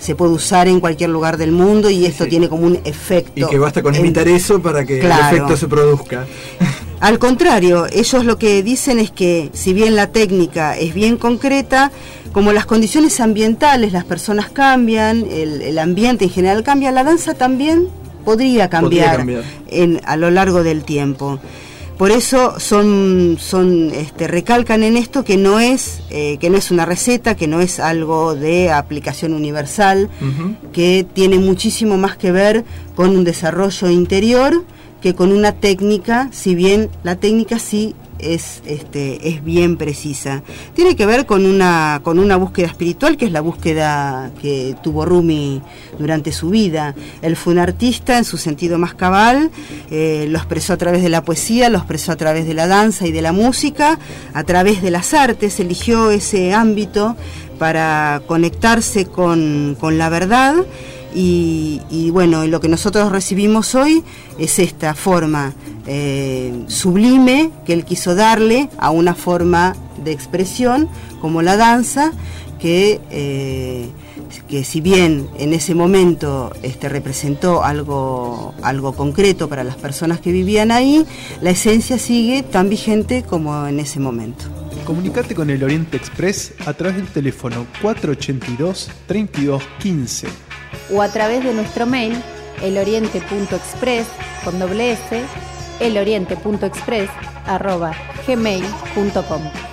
se, 0.00 0.14
puede 0.14 0.32
usar 0.32 0.66
en 0.68 0.80
cualquier 0.80 1.10
lugar 1.10 1.36
del 1.36 1.52
mundo 1.52 1.88
y 1.90 2.04
esto 2.06 2.24
sí. 2.24 2.30
tiene 2.30 2.48
como 2.48 2.66
un 2.66 2.78
efecto. 2.84 3.32
Y 3.36 3.44
que 3.48 3.58
basta 3.58 3.82
con 3.82 3.94
en- 3.94 4.00
imitar 4.00 4.26
eso 4.28 4.60
para 4.60 4.84
que 4.84 4.98
Claro. 4.98 5.28
el 5.28 5.36
efecto 5.36 5.56
se 5.56 5.68
produzca. 5.68 6.26
al 7.00 7.18
contrario, 7.18 7.86
ellos 7.92 8.24
lo 8.24 8.38
que 8.38 8.62
dicen 8.62 8.98
es 8.98 9.10
que 9.10 9.50
si 9.52 9.72
bien 9.72 9.94
la 9.94 10.08
técnica 10.08 10.76
es 10.76 10.92
bien 10.94 11.16
concreta, 11.16 11.92
como 12.32 12.52
las 12.52 12.64
condiciones 12.66 13.20
ambientales, 13.20 13.92
las 13.92 14.04
personas 14.04 14.50
cambian, 14.50 15.26
el, 15.30 15.60
el 15.62 15.78
ambiente 15.78 16.24
en 16.24 16.30
general 16.30 16.62
cambia, 16.62 16.90
la 16.90 17.04
danza 17.04 17.34
también 17.34 17.88
podría 18.24 18.68
cambiar, 18.68 19.18
cambiar. 19.18 19.44
En, 19.68 20.00
a 20.04 20.16
lo 20.16 20.30
largo 20.30 20.62
del 20.62 20.84
tiempo. 20.84 21.38
Por 21.98 22.10
eso 22.10 22.58
son, 22.58 23.36
son 23.38 23.92
este, 23.94 24.26
recalcan 24.26 24.82
en 24.82 24.96
esto 24.96 25.22
que 25.24 25.36
no 25.36 25.60
es 25.60 26.00
eh, 26.10 26.36
que 26.38 26.50
no 26.50 26.56
es 26.56 26.70
una 26.70 26.84
receta, 26.84 27.36
que 27.36 27.46
no 27.46 27.60
es 27.60 27.78
algo 27.78 28.34
de 28.34 28.72
aplicación 28.72 29.34
universal, 29.34 30.08
que 30.72 31.06
tiene 31.12 31.38
muchísimo 31.38 31.98
más 31.98 32.16
que 32.16 32.32
ver 32.32 32.64
con 32.96 33.10
un 33.10 33.22
desarrollo 33.22 33.88
interior 33.88 34.64
que 35.00 35.14
con 35.14 35.32
una 35.32 35.52
técnica, 35.52 36.28
si 36.32 36.54
bien 36.54 36.88
la 37.02 37.16
técnica 37.16 37.58
sí 37.58 37.94
es, 38.22 38.62
este, 38.66 39.28
es 39.28 39.44
bien 39.44 39.76
precisa. 39.76 40.42
Tiene 40.74 40.96
que 40.96 41.06
ver 41.06 41.26
con 41.26 41.44
una, 41.44 42.00
con 42.02 42.18
una 42.18 42.36
búsqueda 42.36 42.68
espiritual, 42.68 43.16
que 43.16 43.26
es 43.26 43.32
la 43.32 43.40
búsqueda 43.40 44.30
que 44.40 44.76
tuvo 44.82 45.04
Rumi 45.04 45.60
durante 45.98 46.32
su 46.32 46.50
vida. 46.50 46.94
Él 47.20 47.36
fue 47.36 47.52
un 47.52 47.58
artista 47.58 48.18
en 48.18 48.24
su 48.24 48.38
sentido 48.38 48.78
más 48.78 48.94
cabal, 48.94 49.50
eh, 49.90 50.26
lo 50.28 50.38
expresó 50.38 50.72
a 50.72 50.76
través 50.76 51.02
de 51.02 51.08
la 51.08 51.22
poesía, 51.22 51.68
lo 51.68 51.78
expresó 51.78 52.12
a 52.12 52.16
través 52.16 52.46
de 52.46 52.54
la 52.54 52.66
danza 52.66 53.06
y 53.06 53.12
de 53.12 53.22
la 53.22 53.32
música, 53.32 53.98
a 54.32 54.44
través 54.44 54.82
de 54.82 54.90
las 54.90 55.12
artes, 55.14 55.60
eligió 55.60 56.10
ese 56.10 56.54
ámbito 56.54 57.16
para 57.58 58.22
conectarse 58.26 59.06
con, 59.06 59.76
con 59.78 59.98
la 59.98 60.08
verdad 60.08 60.54
y, 61.14 62.10
bueno, 62.10 62.46
lo 62.46 62.60
que 62.60 62.68
nosotros 62.68 63.10
recibimos 63.12 63.74
hoy 63.74 64.02
es 64.38 64.58
esta 64.58 64.94
forma 64.94 65.52
eh, 65.86 66.64
sublime 66.68 67.50
que 67.66 67.72
él 67.72 67.84
quiso 67.84 68.14
darle 68.14 68.68
a 68.78 68.90
una 68.90 69.14
forma 69.14 69.74
de 70.04 70.12
expresión 70.12 70.88
como 71.20 71.42
la 71.42 71.56
danza 71.56 72.12
que, 72.60 73.00
eh, 73.10 73.88
que 74.48 74.64
si 74.64 74.80
bien 74.80 75.28
en 75.38 75.52
ese 75.52 75.74
momento 75.74 76.52
este, 76.62 76.88
representó 76.88 77.64
algo, 77.64 78.54
algo 78.62 78.94
concreto 78.94 79.48
para 79.48 79.64
las 79.64 79.74
personas 79.76 80.20
que 80.20 80.30
vivían 80.30 80.70
ahí, 80.70 81.04
la 81.40 81.50
esencia 81.50 81.98
sigue 81.98 82.44
tan 82.44 82.68
vigente 82.68 83.24
como 83.24 83.66
en 83.66 83.80
ese 83.80 83.98
momento. 83.98 84.44
Comunicate 84.86 85.34
con 85.34 85.50
el 85.50 85.62
Oriente 85.62 85.96
Express 85.96 86.54
a 86.64 86.72
través 86.74 86.96
del 86.96 87.08
teléfono 87.08 87.66
482-3215 87.82 90.51
o 90.90 91.02
a 91.02 91.08
través 91.08 91.44
de 91.44 91.54
nuestro 91.54 91.86
mail 91.86 92.22
eloriente.express 92.62 94.06
con 94.44 94.58
doble 94.58 94.92
s 94.92 95.24
eloriente.express 95.80 97.10
arroba 97.46 97.92
gmail.com 98.26 99.71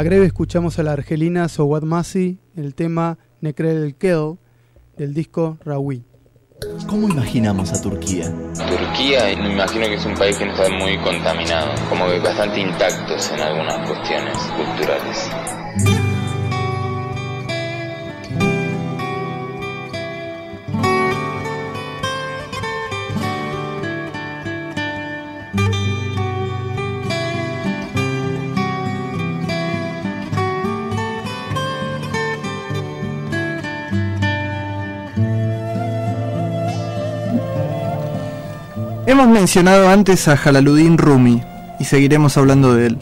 Magreb 0.00 0.22
escuchamos 0.22 0.78
a 0.78 0.82
la 0.82 0.92
argelina 0.92 1.46
Sowat 1.46 1.82
Masi 1.82 2.38
el 2.56 2.74
tema 2.74 3.18
Nekrel 3.42 3.96
Kel 3.96 4.38
del 4.96 5.12
disco 5.12 5.58
Rawi. 5.62 6.02
¿Cómo 6.86 7.06
imaginamos 7.06 7.70
a 7.74 7.82
Turquía? 7.82 8.32
Turquía, 8.54 9.36
me 9.36 9.52
imagino 9.52 9.84
que 9.84 9.96
es 9.96 10.06
un 10.06 10.14
país 10.14 10.38
que 10.38 10.46
no 10.46 10.52
está 10.52 10.70
muy 10.70 10.96
contaminado, 11.00 11.74
como 11.90 12.06
que 12.06 12.18
bastante 12.18 12.60
intactos 12.60 13.30
en 13.30 13.40
algunas 13.40 13.86
cuestiones 13.86 14.38
culturales. 14.56 15.59
Hemos 39.10 39.26
mencionado 39.26 39.88
antes 39.88 40.28
a 40.28 40.36
Jalaluddin 40.36 40.96
Rumi 40.96 41.42
y 41.80 41.84
seguiremos 41.84 42.36
hablando 42.36 42.74
de 42.74 42.86
él. 42.86 42.98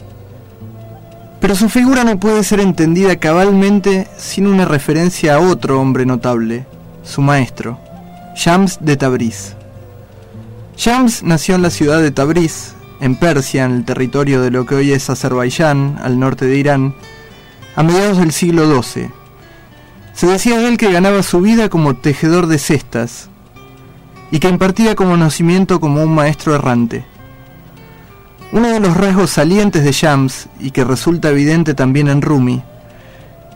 Pero 1.39 1.53
su 1.53 1.69
figura 1.69 2.03
no 2.03 2.19
puede 2.19 2.43
ser 2.43 2.61
entendida 2.61 3.17
cabalmente 3.17 4.07
sin 4.17 4.47
una 4.47 4.65
referencia 4.65 5.35
a 5.35 5.39
otro 5.39 5.79
hombre 5.79 6.07
notable, 6.07 6.65
su 7.03 7.21
maestro, 7.21 7.77
Shams 8.35 8.79
de 8.81 8.97
Tabriz. 8.97 9.53
Shams 10.75 11.21
nació 11.21 11.53
en 11.53 11.61
la 11.61 11.69
ciudad 11.69 12.01
de 12.01 12.09
Tabriz, 12.09 12.73
en 13.01 13.15
Persia, 13.15 13.65
en 13.65 13.73
el 13.73 13.85
territorio 13.85 14.41
de 14.41 14.49
lo 14.49 14.65
que 14.65 14.73
hoy 14.73 14.91
es 14.91 15.11
Azerbaiyán, 15.11 15.99
al 16.01 16.19
norte 16.19 16.45
de 16.45 16.57
Irán, 16.57 16.95
a 17.75 17.83
mediados 17.83 18.17
del 18.17 18.31
siglo 18.31 18.81
XII. 18.81 19.11
Se 20.15 20.25
decía 20.25 20.57
de 20.57 20.69
él 20.69 20.77
que 20.77 20.91
ganaba 20.91 21.21
su 21.21 21.39
vida 21.39 21.69
como 21.69 21.97
tejedor 21.97 22.47
de 22.47 22.57
cestas, 22.57 23.29
y 24.31 24.39
que 24.39 24.49
impartía 24.49 24.95
conocimiento 24.95 25.79
como 25.79 26.03
un 26.03 26.13
maestro 26.13 26.55
errante. 26.55 27.05
Uno 28.51 28.69
de 28.69 28.79
los 28.79 28.97
rasgos 28.97 29.31
salientes 29.31 29.83
de 29.83 29.91
Shams, 29.91 30.47
y 30.59 30.71
que 30.71 30.83
resulta 30.83 31.29
evidente 31.29 31.73
también 31.73 32.07
en 32.07 32.21
Rumi, 32.21 32.63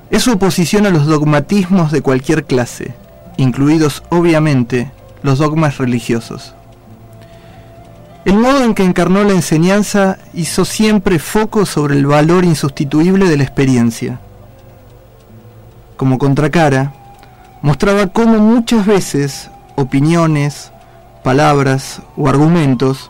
es 0.10 0.24
su 0.24 0.34
oposición 0.34 0.86
a 0.86 0.92
los 0.92 1.08
dogmatismos 1.08 1.92
de 1.92 2.02
cualquier 2.02 2.46
clase, 2.46 2.94
incluidos 3.38 4.04
obviamente 4.10 4.92
los 5.24 5.40
dogmas 5.40 5.80
religiosos. 5.80 6.54
El 8.26 8.38
modo 8.38 8.64
en 8.64 8.74
que 8.74 8.84
encarnó 8.84 9.24
la 9.24 9.34
enseñanza 9.34 10.18
hizo 10.34 10.64
siempre 10.64 11.20
foco 11.20 11.66
sobre 11.66 11.96
el 11.96 12.06
valor 12.06 12.46
insustituible 12.46 13.28
de 13.28 13.38
la 13.38 13.44
experiencia. 13.44 14.20
Como 15.98 16.18
contracara, 16.18 16.94
mostraba 17.62 18.08
cómo 18.08 18.38
muchas 18.38 18.86
veces 18.86 19.50
opiniones, 19.76 20.72
palabras 21.24 22.02
o 22.18 22.28
argumentos 22.28 23.10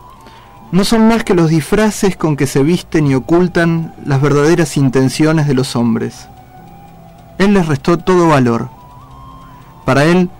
no 0.72 0.84
son 0.84 1.06
más 1.06 1.22
que 1.22 1.34
los 1.34 1.50
disfraces 1.50 2.16
con 2.16 2.36
que 2.36 2.48
se 2.48 2.62
visten 2.62 3.06
y 3.06 3.14
ocultan 3.14 3.94
las 4.04 4.20
verdaderas 4.20 4.76
intenciones 4.76 5.46
de 5.46 5.54
los 5.54 5.76
hombres. 5.76 6.26
Él 7.38 7.54
les 7.54 7.66
restó 7.68 7.98
todo 7.98 8.28
valor. 8.28 8.70
Para 9.84 10.04
él, 10.04 10.30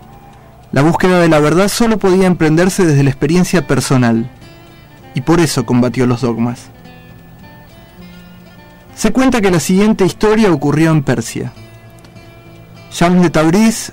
la 0.73 0.83
búsqueda 0.83 1.21
de 1.21 1.29
la 1.29 1.39
verdad 1.39 1.69
solo 1.69 1.99
podía 1.99 2.27
emprenderse 2.27 2.85
desde 2.85 3.05
la 3.05 3.11
experiencia 3.11 3.67
personal, 3.67 4.29
y 5.15 5.21
por 5.21 5.39
eso 5.39 5.65
combatió 5.67 6.05
los 6.05 6.23
dogmas. 6.23 6.69
Se 8.97 9.13
cuenta 9.13 9.41
que 9.41 9.53
la 9.53 9.61
siguiente 9.61 10.05
historia 10.05 10.53
ocurrió 10.53 10.91
en 10.91 11.05
Persia. 11.05 11.53
Shams 12.91 13.23
de 13.23 13.31
Tabriz 13.31 13.93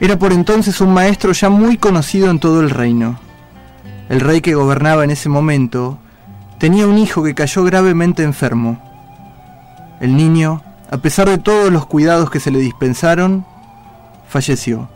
era 0.00 0.18
por 0.18 0.32
entonces 0.32 0.80
un 0.80 0.94
maestro 0.94 1.32
ya 1.32 1.48
muy 1.48 1.76
conocido 1.76 2.30
en 2.30 2.38
todo 2.38 2.60
el 2.60 2.70
reino. 2.70 3.18
El 4.08 4.20
rey 4.20 4.40
que 4.40 4.54
gobernaba 4.54 5.04
en 5.04 5.10
ese 5.10 5.28
momento 5.28 5.98
tenía 6.58 6.86
un 6.86 6.98
hijo 6.98 7.22
que 7.22 7.34
cayó 7.34 7.64
gravemente 7.64 8.22
enfermo. 8.22 8.78
El 10.00 10.16
niño, 10.16 10.62
a 10.90 10.98
pesar 10.98 11.28
de 11.28 11.38
todos 11.38 11.72
los 11.72 11.86
cuidados 11.86 12.30
que 12.30 12.40
se 12.40 12.50
le 12.50 12.60
dispensaron, 12.60 13.44
falleció. 14.28 14.88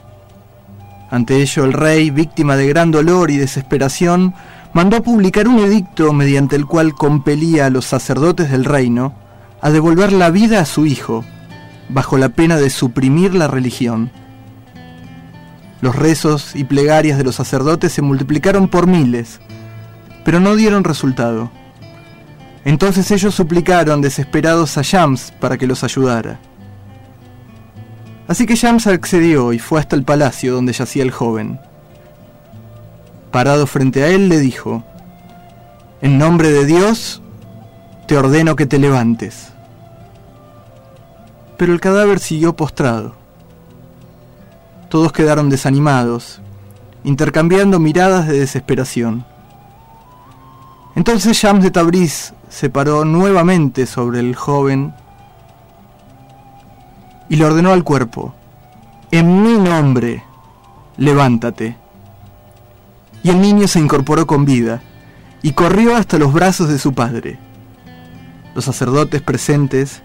Ante 1.10 1.42
ello 1.42 1.64
el 1.64 1.72
rey, 1.72 2.10
víctima 2.10 2.56
de 2.56 2.68
gran 2.68 2.90
dolor 2.90 3.30
y 3.30 3.36
desesperación, 3.36 4.34
mandó 4.72 5.02
publicar 5.02 5.48
un 5.48 5.58
edicto 5.58 6.12
mediante 6.12 6.56
el 6.56 6.66
cual 6.66 6.94
compelía 6.94 7.66
a 7.66 7.70
los 7.70 7.84
sacerdotes 7.84 8.50
del 8.50 8.64
reino 8.64 9.14
a 9.60 9.70
devolver 9.70 10.12
la 10.12 10.30
vida 10.30 10.60
a 10.60 10.64
su 10.64 10.86
hijo, 10.86 11.24
bajo 11.88 12.16
la 12.16 12.30
pena 12.30 12.56
de 12.56 12.70
suprimir 12.70 13.34
la 13.34 13.48
religión. 13.48 14.10
Los 15.82 15.96
rezos 15.96 16.54
y 16.54 16.62
plegarias 16.62 17.18
de 17.18 17.24
los 17.24 17.34
sacerdotes 17.34 17.92
se 17.92 18.02
multiplicaron 18.02 18.68
por 18.68 18.86
miles, 18.86 19.40
pero 20.24 20.38
no 20.38 20.54
dieron 20.54 20.84
resultado. 20.84 21.50
Entonces 22.64 23.10
ellos 23.10 23.34
suplicaron 23.34 24.00
desesperados 24.00 24.78
a 24.78 24.82
Shams 24.82 25.32
para 25.40 25.58
que 25.58 25.66
los 25.66 25.82
ayudara. 25.82 26.38
Así 28.28 28.46
que 28.46 28.54
Shams 28.54 28.86
accedió 28.86 29.52
y 29.52 29.58
fue 29.58 29.80
hasta 29.80 29.96
el 29.96 30.04
palacio 30.04 30.54
donde 30.54 30.72
yacía 30.72 31.02
el 31.02 31.10
joven. 31.10 31.58
Parado 33.32 33.66
frente 33.66 34.04
a 34.04 34.08
él 34.08 34.28
le 34.28 34.38
dijo, 34.38 34.84
En 36.00 36.16
nombre 36.16 36.52
de 36.52 36.64
Dios, 36.64 37.22
te 38.06 38.16
ordeno 38.16 38.54
que 38.54 38.66
te 38.66 38.78
levantes. 38.78 39.48
Pero 41.56 41.72
el 41.72 41.80
cadáver 41.80 42.20
siguió 42.20 42.54
postrado. 42.54 43.21
Todos 44.92 45.10
quedaron 45.10 45.48
desanimados, 45.48 46.42
intercambiando 47.02 47.78
miradas 47.78 48.28
de 48.28 48.38
desesperación. 48.38 49.24
Entonces 50.94 51.34
Shams 51.34 51.62
de 51.64 51.70
Tabriz 51.70 52.34
se 52.50 52.68
paró 52.68 53.06
nuevamente 53.06 53.86
sobre 53.86 54.20
el 54.20 54.36
joven 54.36 54.92
y 57.30 57.36
le 57.36 57.44
ordenó 57.46 57.72
al 57.72 57.84
cuerpo, 57.84 58.34
en 59.10 59.42
mi 59.42 59.56
nombre, 59.56 60.24
levántate. 60.98 61.78
Y 63.22 63.30
el 63.30 63.40
niño 63.40 63.68
se 63.68 63.78
incorporó 63.78 64.26
con 64.26 64.44
vida 64.44 64.82
y 65.40 65.52
corrió 65.52 65.96
hasta 65.96 66.18
los 66.18 66.34
brazos 66.34 66.68
de 66.68 66.78
su 66.78 66.92
padre. 66.92 67.38
Los 68.54 68.66
sacerdotes 68.66 69.22
presentes 69.22 70.02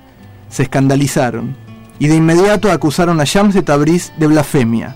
se 0.48 0.64
escandalizaron 0.64 1.67
y 2.00 2.08
de 2.08 2.16
inmediato 2.16 2.72
acusaron 2.72 3.20
a 3.20 3.24
Shams 3.24 3.54
de 3.54 3.64
Tabriz 3.64 4.14
de 4.18 4.28
blasfemia. 4.28 4.96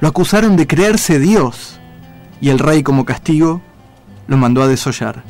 Lo 0.00 0.08
acusaron 0.08 0.56
de 0.56 0.66
creerse 0.66 1.18
Dios 1.18 1.78
y 2.40 2.48
el 2.48 2.58
rey 2.58 2.82
como 2.82 3.04
castigo 3.04 3.60
lo 4.26 4.36
mandó 4.36 4.62
a 4.62 4.68
desollar. 4.68 5.22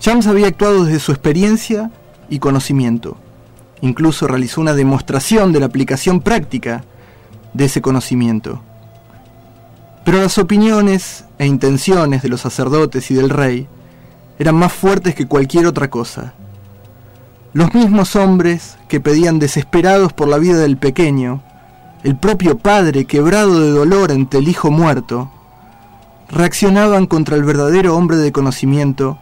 Shams 0.00 0.26
había 0.26 0.48
actuado 0.48 0.84
desde 0.84 1.00
su 1.00 1.12
experiencia 1.12 1.90
y 2.28 2.40
conocimiento. 2.40 3.16
Incluso 3.80 4.26
realizó 4.26 4.60
una 4.60 4.74
demostración 4.74 5.52
de 5.52 5.60
la 5.60 5.66
aplicación 5.66 6.20
práctica 6.20 6.84
de 7.54 7.66
ese 7.66 7.80
conocimiento. 7.80 8.62
Pero 10.04 10.18
las 10.18 10.38
opiniones 10.38 11.24
e 11.38 11.46
intenciones 11.46 12.22
de 12.22 12.28
los 12.28 12.40
sacerdotes 12.40 13.10
y 13.10 13.14
del 13.14 13.30
rey 13.30 13.68
eran 14.38 14.56
más 14.56 14.72
fuertes 14.72 15.14
que 15.14 15.28
cualquier 15.28 15.66
otra 15.66 15.88
cosa. 15.88 16.34
Los 17.54 17.74
mismos 17.74 18.16
hombres 18.16 18.78
que 18.88 18.98
pedían 18.98 19.38
desesperados 19.38 20.14
por 20.14 20.26
la 20.26 20.38
vida 20.38 20.56
del 20.56 20.78
pequeño, 20.78 21.42
el 22.02 22.16
propio 22.16 22.56
padre 22.56 23.04
quebrado 23.04 23.60
de 23.60 23.70
dolor 23.70 24.10
ante 24.10 24.38
el 24.38 24.48
hijo 24.48 24.70
muerto, 24.70 25.30
reaccionaban 26.30 27.06
contra 27.06 27.36
el 27.36 27.44
verdadero 27.44 27.94
hombre 27.94 28.16
de 28.16 28.32
conocimiento 28.32 29.18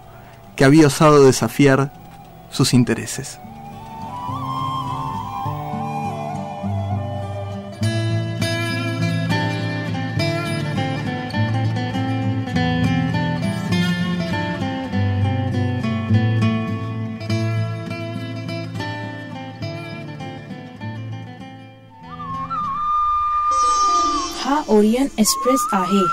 que 0.55 0.65
había 0.65 0.87
osado 0.87 1.27
desafiar 1.27 1.93
sus 2.51 2.73
intereses. 2.73 3.41
Express 25.20 25.68
आहे 25.74 26.04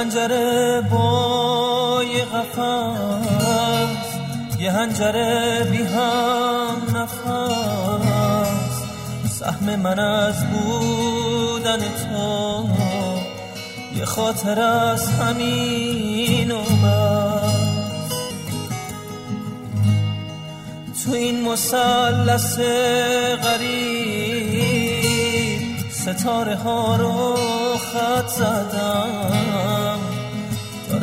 پنجره 0.00 0.80
با 0.90 2.02
یه 2.14 2.24
قفص 2.24 4.06
یه 4.58 4.72
هنجره 4.72 5.64
بی 5.70 5.82
هم 5.82 6.96
نفس. 6.96 7.20
سهم 9.38 9.76
من 9.76 9.98
از 9.98 10.44
بودن 10.50 11.78
تو 11.78 12.68
یه 13.96 14.04
خاطر 14.04 14.60
از 14.60 15.08
همین 15.08 16.50
و 16.50 16.56
تو 21.04 21.12
این 21.12 21.48
مثلث 21.48 22.58
غریب 23.44 24.80
ستاره 25.90 26.56
ها 26.56 26.96
رو 26.96 27.36
خط 27.76 28.28
زدم. 28.28 29.09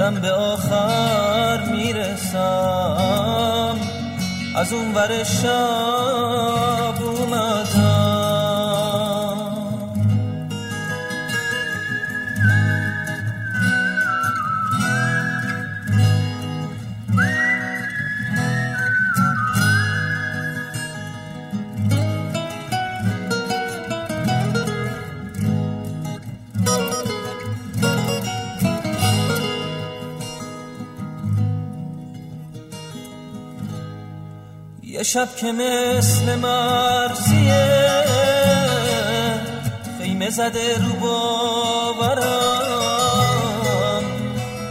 دارم 0.08 0.22
به 0.22 0.32
آخر 0.32 1.64
می‌رسم. 1.72 2.38
از 4.56 4.74
اون 4.74 4.94
ور 4.94 5.24
شب 5.24 7.04
اومدم. 7.04 7.87
شب 35.14 35.36
که 35.36 35.52
مثل 35.52 36.36
مرزیه 36.36 38.04
خیمه 40.02 40.30
زده 40.30 40.78
رو 40.78 40.94
باورم. 40.94 42.24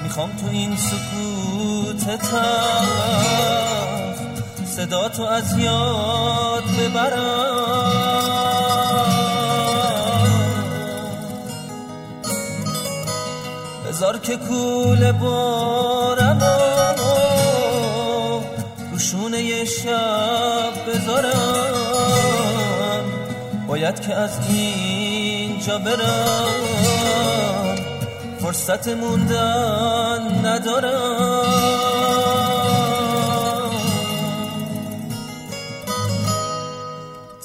می‌خوام 0.03 0.31
تو 0.31 0.47
این 0.51 0.77
سکوت 0.77 2.19
تلخ 2.19 3.37
صدا 4.77 5.09
تو 5.09 5.23
از 5.23 5.59
یاد 5.59 6.65
ببرم. 6.81 7.87
بذار 13.89 14.19
که 14.19 14.37
کول 14.37 15.13
بارم 15.13 15.96
باید 23.77 24.01
که 24.01 24.15
از 24.15 24.31
اینجا 24.49 25.79
برم. 25.79 26.47
فرصت 28.39 28.89
موندن 28.89 30.47
ندارم. 30.47 31.51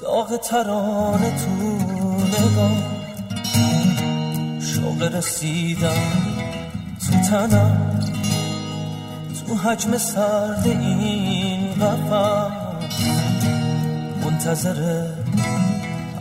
داغ 0.01 0.37
ترانه 0.37 1.35
تو 1.45 1.51
نگاه. 2.25 2.77
شوق 4.61 5.15
رسیدم 5.15 5.89
تو 7.07 7.29
تنم. 7.29 7.99
تو 9.47 9.55
حجم 9.55 9.97
سرد 9.97 10.67
این 10.67 11.73
قفص 11.73 12.51
منتظر 14.23 15.20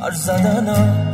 هر 0.01 0.11
زدنم. 0.11 1.07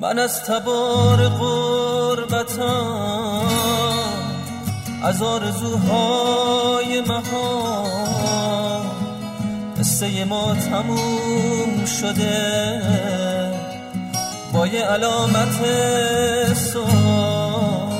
من 0.00 0.18
از 0.18 0.42
تبار 0.42 1.28
قربتم 1.28 2.86
از 5.02 5.22
آرزوهای 5.22 7.00
مها 7.00 7.84
قصه 9.78 10.24
ما 10.24 10.54
تموم 10.54 11.84
شده 12.00 12.82
با 14.52 14.66
یه 14.66 14.84
علامت 14.84 15.64
سوال. 16.54 17.96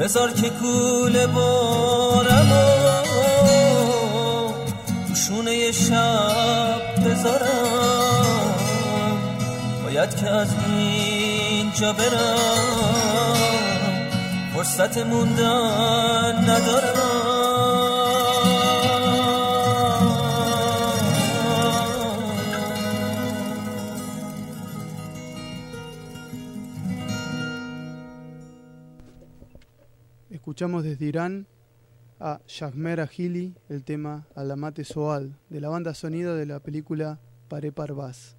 بذار 0.00 0.30
که 0.32 0.50
کول 0.50 1.26
بارم 1.26 2.09
شب 5.72 7.04
بذارم. 7.06 8.54
باید 9.84 10.16
که 10.16 10.26
از 10.28 10.54
اینجا 10.68 11.92
برم. 11.92 13.40
فرصت 14.54 14.98
موندن 14.98 16.50
ندارم. 16.50 17.30
Escuchamos 30.30 30.82
desde 30.84 31.04
Irán 31.06 31.46
a 32.20 32.40
Shahmer 32.46 33.00
Agili 33.00 33.54
el 33.68 33.82
tema 33.82 34.28
Alamate 34.36 34.84
Soal 34.84 35.36
de 35.48 35.60
la 35.60 35.68
banda 35.68 35.94
sonida 35.94 36.34
de 36.34 36.46
la 36.46 36.60
película 36.60 37.18
Pare 37.48 37.72
Parvaz. 37.72 38.36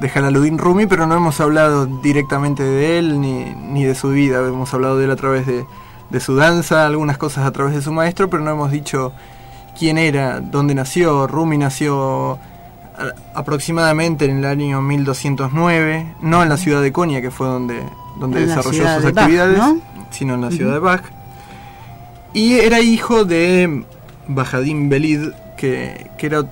de 0.00 0.08
Jalaluddin 0.08 0.58
Rumi, 0.58 0.86
pero 0.88 1.06
no 1.06 1.14
hemos 1.14 1.40
hablado 1.40 1.86
directamente 1.86 2.64
de 2.64 2.98
él 2.98 3.20
ni, 3.20 3.44
ni 3.44 3.84
de 3.84 3.94
su 3.94 4.08
vida. 4.08 4.40
Hemos 4.40 4.74
hablado 4.74 4.98
de 4.98 5.04
él 5.04 5.12
a 5.12 5.14
través 5.14 5.46
de, 5.46 5.64
de 6.10 6.18
su 6.18 6.34
danza, 6.34 6.84
algunas 6.84 7.16
cosas 7.16 7.46
a 7.46 7.52
través 7.52 7.76
de 7.76 7.80
su 7.80 7.92
maestro, 7.92 8.28
pero 8.28 8.42
no 8.42 8.50
hemos 8.50 8.72
dicho 8.72 9.12
quién 9.78 9.98
era, 9.98 10.40
dónde 10.40 10.74
nació. 10.74 11.28
Rumi 11.28 11.58
nació 11.58 12.40
aproximadamente 13.34 14.24
en 14.24 14.38
el 14.38 14.46
año 14.46 14.82
1209, 14.82 16.16
no 16.22 16.42
en 16.42 16.48
la 16.48 16.56
ciudad 16.56 16.82
de 16.82 16.90
Konya, 16.90 17.20
que 17.20 17.30
fue 17.30 17.46
donde, 17.46 17.84
donde 18.18 18.40
En 18.40 18.48
desarrolló 18.48 18.94
sus 18.94 19.04
de 19.04 19.12
Bach, 19.12 19.22
actividades, 19.22 19.58
¿no? 19.58 19.78
sino 20.10 20.34
en 20.34 20.40
la 20.40 20.50
ciudad 20.50 20.72
de 20.72 20.80
Bach. 20.80 21.02
Y 22.32 22.54
era 22.54 22.80
hijo 22.80 23.24
de 23.24 23.84
Bajadín 24.26 24.88
Belid, 24.88 25.28
que, 25.58 26.10
que 26.16 26.26
era, 26.26 26.42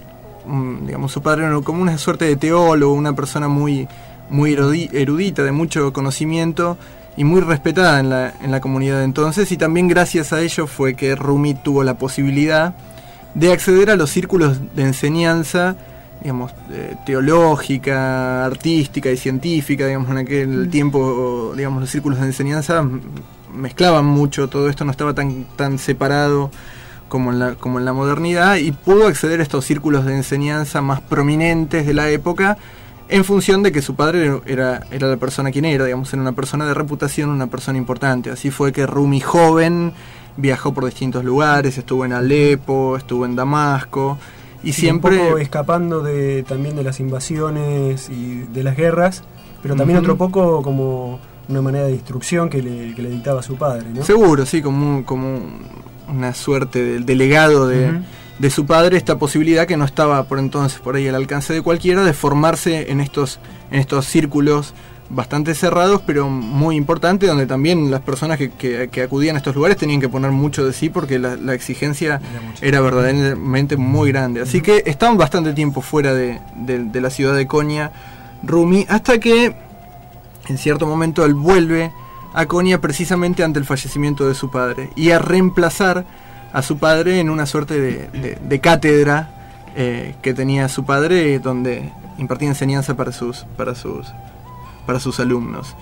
mm, 0.46 0.86
digamos, 0.86 1.12
su 1.12 1.22
padre 1.22 1.46
era 1.46 1.58
como 1.62 1.80
una 1.80 1.96
suerte 1.96 2.26
de 2.26 2.36
teólogo, 2.36 2.92
una 2.92 3.14
persona 3.14 3.48
muy, 3.48 3.88
muy 4.28 4.54
erudi- 4.54 4.90
erudita, 4.92 5.42
de 5.42 5.52
mucho 5.52 5.94
conocimiento 5.94 6.76
y 7.16 7.24
muy 7.24 7.40
respetada 7.40 7.98
en 8.00 8.10
la, 8.10 8.34
en 8.42 8.50
la 8.50 8.60
comunidad 8.60 8.98
de 8.98 9.04
entonces. 9.04 9.50
Y 9.52 9.56
también 9.56 9.88
gracias 9.88 10.34
a 10.34 10.40
ello 10.42 10.66
fue 10.66 10.92
que 10.94 11.16
Rumi 11.16 11.54
tuvo 11.54 11.82
la 11.84 11.94
posibilidad 11.94 12.74
de 13.34 13.52
acceder 13.52 13.88
a 13.88 13.96
los 13.96 14.10
círculos 14.10 14.58
de 14.74 14.82
enseñanza 14.82 15.76
digamos, 16.20 16.52
eh, 16.72 16.94
teológica, 17.04 18.44
artística 18.44 19.10
y 19.10 19.16
científica, 19.16 19.86
digamos, 19.86 20.10
en 20.10 20.18
aquel 20.18 20.68
tiempo, 20.70 21.52
digamos, 21.54 21.80
los 21.80 21.90
círculos 21.90 22.18
de 22.18 22.26
enseñanza 22.26 22.84
mezclaban 23.54 24.04
mucho, 24.06 24.48
todo 24.48 24.68
esto 24.68 24.84
no 24.84 24.90
estaba 24.90 25.14
tan, 25.14 25.44
tan 25.56 25.78
separado 25.78 26.50
como 27.08 27.30
en, 27.32 27.38
la, 27.38 27.54
como 27.54 27.78
en 27.78 27.84
la 27.84 27.92
modernidad 27.92 28.56
y 28.56 28.72
pudo 28.72 29.06
acceder 29.06 29.40
a 29.40 29.42
estos 29.42 29.64
círculos 29.64 30.04
de 30.04 30.14
enseñanza 30.16 30.80
más 30.82 31.00
prominentes 31.00 31.86
de 31.86 31.94
la 31.94 32.08
época 32.10 32.56
en 33.08 33.24
función 33.24 33.62
de 33.62 33.70
que 33.70 33.82
su 33.82 33.94
padre 33.94 34.40
era, 34.46 34.80
era 34.90 35.06
la 35.06 35.16
persona 35.16 35.52
quien 35.52 35.64
era, 35.64 35.84
digamos, 35.84 36.12
era 36.12 36.20
una 36.22 36.32
persona 36.32 36.66
de 36.66 36.74
reputación, 36.74 37.30
una 37.30 37.46
persona 37.46 37.78
importante. 37.78 38.30
Así 38.30 38.50
fue 38.50 38.72
que 38.72 38.84
Rumi 38.86 39.20
joven 39.20 39.92
viajó 40.36 40.74
por 40.74 40.84
distintos 40.84 41.24
lugares, 41.24 41.78
estuvo 41.78 42.04
en 42.04 42.12
Alepo, 42.12 42.96
estuvo 42.96 43.24
en 43.24 43.36
Damasco, 43.36 44.18
y 44.64 44.72
Sí, 44.72 44.80
siempre... 44.80 45.18
Un 45.20 45.26
poco 45.28 45.38
escapando 45.38 46.02
de, 46.02 46.42
también 46.42 46.74
de 46.74 46.82
las 46.82 46.98
invasiones 46.98 48.08
y 48.10 48.38
de 48.52 48.64
las 48.64 48.76
guerras, 48.76 49.22
pero 49.62 49.76
también 49.76 50.00
otro 50.00 50.16
poco 50.16 50.60
como 50.62 51.20
una 51.48 51.62
manera 51.62 51.86
de 51.86 51.92
instrucción 51.92 52.48
que 52.50 52.60
le, 52.60 52.92
que 52.96 53.02
le 53.02 53.10
dictaba 53.10 53.40
su 53.40 53.54
padre, 53.54 53.86
¿no? 53.94 54.02
Seguro, 54.02 54.44
sí, 54.44 54.60
como, 54.60 54.96
un- 54.96 55.02
como 55.04 55.38
una 56.08 56.34
suerte 56.34 56.82
del 56.84 57.04
delegado 57.06 57.66
de, 57.68 58.00
de 58.38 58.50
su 58.50 58.66
padre, 58.66 58.96
esta 58.96 59.18
posibilidad 59.18 59.66
que 59.66 59.76
no 59.76 59.84
estaba 59.84 60.22
por 60.24 60.38
entonces 60.38 60.78
por 60.80 60.96
ahí 60.96 61.08
al 61.08 61.14
alcance 61.14 61.52
de 61.54 61.62
cualquiera 61.62 62.02
de 62.04 62.12
formarse 62.12 62.90
en 62.90 63.00
estos, 63.00 63.38
en 63.70 63.80
estos 63.80 64.06
círculos 64.06 64.74
bastante 65.08 65.54
cerrados, 65.54 66.02
pero 66.04 66.28
muy 66.28 66.74
importantes, 66.74 67.28
donde 67.28 67.46
también 67.46 67.92
las 67.92 68.00
personas 68.00 68.38
que, 68.38 68.50
que- 68.50 68.88
que 68.90 69.02
acudían 69.02 69.36
a 69.36 69.38
estos 69.38 69.54
lugares 69.54 69.76
tenían 69.76 70.00
que 70.00 70.08
poner 70.08 70.32
mucho 70.32 70.66
de 70.66 70.72
sí 70.72 70.88
porque 70.90 71.18
la, 71.20 71.36
la 71.36 71.54
exigencia 71.54 72.20
era 72.60 72.80
verdaderamente 72.80 73.76
muy 73.76 74.10
grande. 74.10 74.40
Así 74.40 74.60
que 74.62 74.82
estaban 74.84 75.16
bastante 75.16 75.52
tiempo 75.52 75.80
fuera 75.80 76.12
de, 76.12 76.40
de- 76.56 76.80
de 76.84 77.00
la 77.00 77.10
ciudad 77.10 77.36
de 77.36 77.46
Konya, 77.46 77.92
Rumi, 78.42 78.84
hasta 78.88 79.18
que 79.20 79.54
en 80.48 80.58
cierto 80.58 80.86
momento 80.86 81.24
él 81.24 81.34
vuelve 81.34 81.92
a 82.36 82.44
Konya 82.46 82.80
precisamente 82.82 83.42
ante 83.42 83.58
el 83.58 83.64
fallecimiento 83.64 84.28
de 84.28 84.34
su 84.34 84.50
padre 84.50 84.90
y 84.94 85.10
a 85.10 85.18
reemplazar 85.18 86.04
a 86.52 86.60
su 86.60 86.76
padre 86.76 87.18
en 87.18 87.30
una 87.30 87.46
suerte 87.46 87.80
de, 87.80 88.36
de- 88.46 88.60
cátedra 88.60 89.30
eh, 89.74 90.14
que 90.20 90.34
tenía 90.34 90.68
su 90.68 90.84
padre 90.84 91.38
donde 91.38 91.90
impartía 92.18 92.48
enseñanza 92.48 92.94
para 92.94 93.10
sus 93.12 93.46
para 93.56 93.74
sus 93.74 94.06
para 94.86 95.00
sus 95.00 95.18
alumnos. 95.18 95.74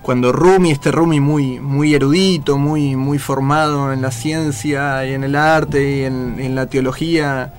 Cuando 0.00 0.32
Rumi 0.32 0.70
este 0.70 0.90
Rumi 0.92 1.20
muy 1.20 1.60
muy 1.60 1.94
erudito 1.94 2.56
muy 2.56 2.96
muy 2.96 3.18
formado 3.18 3.92
en 3.92 4.00
la 4.00 4.10
ciencia 4.12 5.04
y 5.06 5.12
en 5.12 5.24
el 5.24 5.36
arte 5.36 5.98
y 5.98 6.04
en, 6.04 6.40
en 6.40 6.54
la 6.54 6.66
teología 6.66 7.52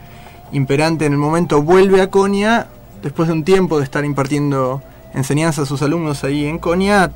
imperante 0.51 1.05
en 1.05 1.13
el 1.13 1.19
momento 1.19 1.61
vuelve 1.61 2.01
a 2.01 2.09
Konya 2.09 2.65
después 3.03 3.27
de 3.27 3.33
un 3.33 3.43
tiempo 3.43 3.77
de 3.77 3.83
estar 3.83 4.03
impartiendo 4.03 4.81
enseñanza 5.13 5.61
a 5.61 5.65
sus 5.67 5.81
alumnos 5.83 6.23
ahí 6.23 6.45
en 6.45 6.57
Konya 6.57 7.11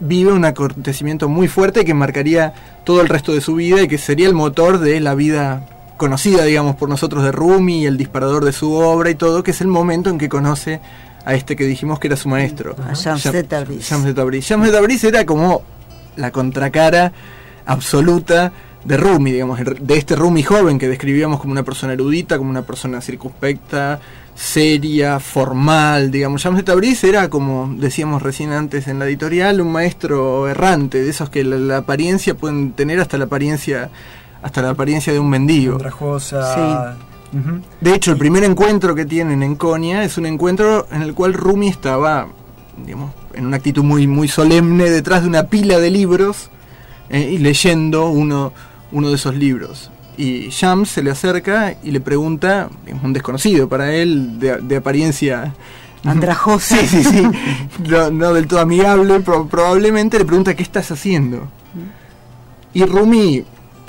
vive 0.00 0.32
un 0.32 0.44
acontecimiento 0.44 1.28
muy 1.28 1.48
fuerte 1.48 1.84
que 1.84 1.94
marcaría 1.94 2.54
todo 2.84 3.00
el 3.00 3.08
resto 3.08 3.32
de 3.32 3.40
su 3.40 3.54
vida 3.54 3.82
y 3.82 3.88
que 3.88 3.98
sería 3.98 4.28
el 4.28 4.34
motor 4.34 4.78
de 4.78 5.00
la 5.00 5.14
vida 5.14 5.66
conocida, 5.96 6.44
digamos, 6.44 6.76
por 6.76 6.88
nosotros 6.88 7.24
de 7.24 7.32
Rumi 7.32 7.82
y 7.82 7.86
el 7.86 7.96
disparador 7.96 8.44
de 8.44 8.52
su 8.52 8.72
obra 8.72 9.10
y 9.10 9.14
todo, 9.14 9.42
que 9.42 9.50
es 9.50 9.60
el 9.60 9.66
momento 9.66 10.10
en 10.10 10.18
que 10.18 10.28
conoce 10.28 10.80
a 11.24 11.34
este 11.34 11.56
que 11.56 11.64
dijimos 11.64 11.98
que 11.98 12.06
era 12.06 12.16
su 12.16 12.28
maestro. 12.28 12.76
A 12.88 12.94
Shams 12.94 13.24
de 13.24 13.42
Tabriz. 13.42 13.88
Shams 13.88 14.04
de 14.04 14.14
Tabriz. 14.14 14.44
Shams 14.46 14.66
de 14.66 14.72
Tabriz 14.72 15.04
era 15.04 15.26
como 15.26 15.62
la 16.16 16.30
contracara 16.30 17.12
absoluta 17.66 18.52
de 18.84 18.96
Rumi, 18.96 19.32
digamos, 19.32 19.58
de 19.62 19.98
este 19.98 20.16
Rumi 20.16 20.42
joven 20.42 20.78
que 20.78 20.88
describíamos 20.88 21.40
como 21.40 21.52
una 21.52 21.64
persona 21.64 21.92
erudita, 21.92 22.38
como 22.38 22.48
una 22.48 22.62
persona 22.62 23.00
circunspecta, 23.00 24.00
seria, 24.38 25.18
formal, 25.18 26.10
digamos. 26.10 26.44
De 26.44 26.62
Tabriz 26.62 27.02
era, 27.02 27.28
como 27.28 27.74
decíamos 27.76 28.22
recién 28.22 28.52
antes 28.52 28.86
en 28.86 29.00
la 29.00 29.06
editorial, 29.06 29.60
un 29.60 29.72
maestro 29.72 30.48
errante, 30.48 31.02
de 31.02 31.10
esos 31.10 31.28
que 31.28 31.42
la, 31.42 31.56
la 31.56 31.78
apariencia 31.78 32.36
pueden 32.36 32.72
tener 32.72 33.00
hasta 33.00 33.18
la 33.18 33.24
apariencia 33.24 33.90
hasta 34.40 34.62
la 34.62 34.70
apariencia 34.70 35.12
de 35.12 35.18
un 35.18 35.28
mendigo. 35.28 35.72
Andrajosa. 35.72 36.96
Ujú. 37.32 37.60
De 37.80 37.94
hecho, 37.94 38.12
el 38.12 38.16
primer 38.16 38.44
encuentro 38.44 38.94
que 38.94 39.04
tienen 39.04 39.42
en 39.42 39.56
Konya 39.56 40.04
es 40.04 40.16
un 40.16 40.26
encuentro 40.26 40.86
en 40.92 41.02
el 41.02 41.14
cual 41.14 41.34
Rumi 41.34 41.68
estaba, 41.68 42.28
digamos, 42.84 43.12
en 43.34 43.46
una 43.46 43.56
actitud 43.56 43.82
muy, 43.82 44.06
muy 44.06 44.28
solemne 44.28 44.88
detrás 44.88 45.22
de 45.22 45.28
una 45.28 45.44
pila 45.44 45.78
de 45.78 45.90
libros 45.90 46.50
eh, 47.10 47.30
y 47.32 47.38
leyendo 47.38 48.08
uno, 48.08 48.52
uno 48.92 49.08
de 49.08 49.16
esos 49.16 49.34
libros. 49.34 49.90
Y 50.18 50.48
Shams 50.50 50.88
se 50.90 51.02
le 51.02 51.10
acerca 51.12 51.76
y 51.82 51.92
le 51.92 52.00
pregunta, 52.00 52.68
digamos, 52.84 53.04
un 53.04 53.12
desconocido 53.14 53.68
para 53.68 53.94
él, 53.94 54.38
de, 54.38 54.56
de 54.60 54.76
apariencia 54.76 55.54
Andrajosa. 56.04 56.76
Sí, 56.80 56.86
sí, 56.88 57.04
sí. 57.04 57.22
No, 57.88 58.10
no 58.10 58.34
del 58.34 58.46
todo 58.46 58.60
amigable, 58.60 59.20
pro- 59.20 59.46
probablemente 59.46 60.18
le 60.18 60.24
pregunta 60.24 60.54
qué 60.54 60.62
estás 60.64 60.90
haciendo. 60.90 61.48
Y 62.74 62.84
Rumi, 62.84 63.44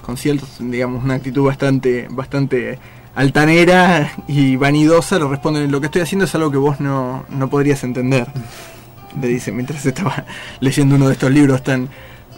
con 0.05 0.17
cierta, 0.17 0.45
digamos, 0.59 1.03
una 1.03 1.15
actitud 1.15 1.43
bastante, 1.45 2.07
bastante 2.09 2.79
altanera 3.15 4.11
y 4.27 4.55
vanidosa, 4.55 5.19
le 5.19 5.27
responde, 5.27 5.67
lo 5.67 5.79
que 5.81 5.87
estoy 5.87 6.01
haciendo 6.01 6.25
es 6.25 6.33
algo 6.35 6.49
que 6.51 6.57
vos 6.57 6.79
no, 6.79 7.25
no 7.29 7.49
podrías 7.49 7.83
entender. 7.83 8.27
Le 9.19 9.27
dice 9.27 9.51
mientras 9.51 9.85
estaba 9.85 10.25
leyendo 10.59 10.95
uno 10.95 11.07
de 11.07 11.13
estos 11.13 11.31
libros 11.31 11.63
tan, 11.63 11.89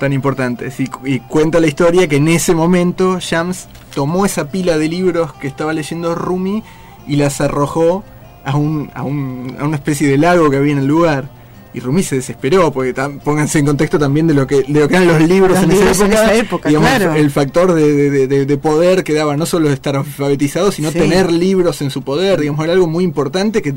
tan 0.02 0.12
importantes. 0.14 0.80
Y, 0.80 0.88
cu- 0.88 1.06
y 1.08 1.20
cuenta 1.22 1.60
la 1.62 1.68
historia 1.68 2.08
que 2.10 2.18
en 2.18 2.28
ese 2.28 2.54
momento 2.54 3.20
Shams 3.20 3.68
tomó 3.94 4.26
esa 4.26 4.50
pila 4.52 4.78
de 4.78 4.90
libros 4.90 5.32
que 5.36 5.48
estaba 5.48 5.72
leyendo 5.74 6.14
Rumi 6.16 6.64
y 7.08 7.16
las 7.16 7.40
arrojó 7.40 8.04
a, 8.44 8.58
un, 8.58 8.90
a, 8.94 9.04
un- 9.04 9.56
a 9.60 9.64
una 9.64 9.76
especie 9.78 10.08
de 10.10 10.18
lago 10.18 10.50
que 10.50 10.58
había 10.58 10.74
en 10.74 10.80
el 10.80 10.88
lugar. 10.88 11.30
Y 11.74 11.80
Rumi 11.80 12.04
se 12.04 12.16
desesperó, 12.16 12.72
porque 12.74 12.94
tam- 12.94 13.20
pónganse 13.20 13.60
en 13.60 13.66
contexto 13.66 13.98
también 13.98 14.28
de 14.28 14.34
lo 14.34 14.46
que, 14.46 14.64
de 14.64 14.80
lo 14.82 14.88
que 14.90 14.96
eran 14.96 15.08
los 15.08 15.22
libros, 15.22 15.52
Los 15.54 15.64
en, 15.64 15.70
libros 15.70 15.92
esa 15.92 16.06
en 16.06 16.12
época, 16.12 16.24
esa 16.26 16.34
época, 16.36 16.70
digamos, 16.70 16.90
claro. 16.90 17.14
El 17.14 17.32
factor 17.32 17.74
de, 17.74 18.10
de- 18.10 18.28
de- 18.28 18.46
de 18.46 18.58
poder 18.58 19.04
que 19.06 19.14
daba 19.14 19.38
no 19.38 19.46
solo 19.46 19.70
estar 19.72 19.96
alfabetizado, 19.96 20.72
sino 20.74 20.92
Sí. 20.92 21.00
tener 21.00 21.32
libros 21.32 21.82
en 21.82 21.90
su 21.90 22.02
poder, 22.02 22.42
digamos, 22.42 22.62
era 22.66 22.74
algo 22.74 22.88
muy 22.88 23.04
importante 23.06 23.62
que 23.62 23.74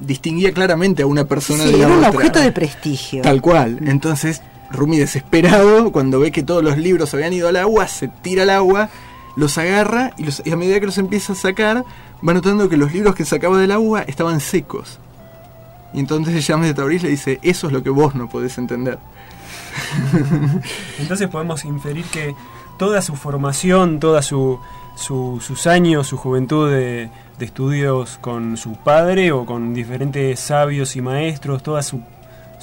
distinguía 0.00 0.52
claramente 0.52 1.02
a 1.02 1.06
una 1.06 1.24
persona 1.24 1.64
Sí, 1.64 1.72
de 1.72 1.78
la 1.78 1.84
era 1.86 1.92
un 1.94 1.98
otra. 2.04 2.10
objeto 2.10 2.40
de 2.40 2.52
prestigio. 2.52 3.22
Tal 3.22 3.40
cual. 3.40 3.78
Entonces, 3.86 4.42
Rumi 4.74 4.98
desesperado, 4.98 5.90
cuando 5.92 6.20
ve 6.20 6.30
que 6.30 6.42
todos 6.42 6.62
los 6.62 6.76
libros 6.76 7.14
habían 7.14 7.32
ido 7.32 7.48
al 7.48 7.56
agua, 7.56 7.88
se 7.88 8.08
tira 8.08 8.42
al 8.42 8.50
agua, 8.50 8.90
los 9.36 9.56
agarra 9.58 10.12
y, 10.18 10.50
a 10.50 10.56
medida 10.56 10.78
que 10.80 10.86
los 10.86 10.98
empieza 10.98 11.32
a 11.32 11.36
sacar, 11.36 11.84
va 12.26 12.34
notando 12.34 12.68
que 12.68 12.76
los 12.76 12.92
libros 12.92 13.14
que 13.14 13.24
sacaba 13.24 13.58
del 13.58 13.72
agua 13.72 14.02
estaban 14.02 14.40
secos. 14.40 14.98
Y 15.92 16.00
entonces 16.00 16.44
James 16.46 16.66
de 16.68 16.74
Tabriz 16.74 17.02
le 17.02 17.08
dice, 17.08 17.38
eso 17.42 17.68
es 17.68 17.72
lo 17.72 17.82
que 17.82 17.90
vos 17.90 18.14
no 18.14 18.28
podés 18.28 18.58
entender. 18.58 18.98
Entonces 20.98 21.28
podemos 21.28 21.64
inferir 21.64 22.04
que 22.06 22.34
toda 22.78 23.02
su 23.02 23.14
formación, 23.16 24.00
toda 24.00 24.22
su, 24.22 24.58
su- 24.96 25.40
sus 25.40 25.66
años, 25.66 26.06
su 26.06 26.16
juventud 26.16 26.70
de, 26.70 27.10
de 27.38 27.44
estudios 27.44 28.18
con 28.20 28.56
su 28.56 28.74
padre 28.74 29.32
o 29.32 29.44
con 29.46 29.74
diferentes 29.74 30.40
sabios 30.40 30.96
y 30.96 31.00
maestros, 31.00 31.62
toda 31.62 31.82
su, 31.82 32.00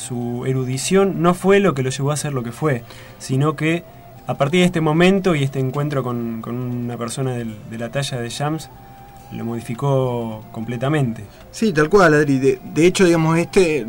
su 0.01 0.43
erudición 0.45 1.21
no 1.21 1.33
fue 1.33 1.59
lo 1.59 1.73
que 1.73 1.83
lo 1.83 1.89
llevó 1.89 2.11
a 2.11 2.17
ser 2.17 2.33
lo 2.33 2.43
que 2.43 2.51
fue, 2.51 2.83
sino 3.19 3.55
que 3.55 3.83
a 4.27 4.35
partir 4.35 4.59
de 4.61 4.65
este 4.65 4.81
momento 4.81 5.35
y 5.35 5.43
este 5.43 5.59
encuentro 5.59 6.03
con, 6.03 6.41
con 6.41 6.55
una 6.55 6.97
persona 6.97 7.33
del- 7.35 7.55
de 7.69 7.77
la 7.77 7.89
talla 7.89 8.19
de 8.19 8.29
Shams, 8.29 8.69
lo 9.31 9.45
modificó 9.45 10.43
completamente. 10.51 11.23
Sí, 11.51 11.71
tal 11.73 11.89
cual, 11.89 12.13
Adri. 12.13 12.37
De, 12.37 12.59
de 12.73 12.85
hecho, 12.85 13.05
digamos, 13.05 13.37
este 13.37 13.85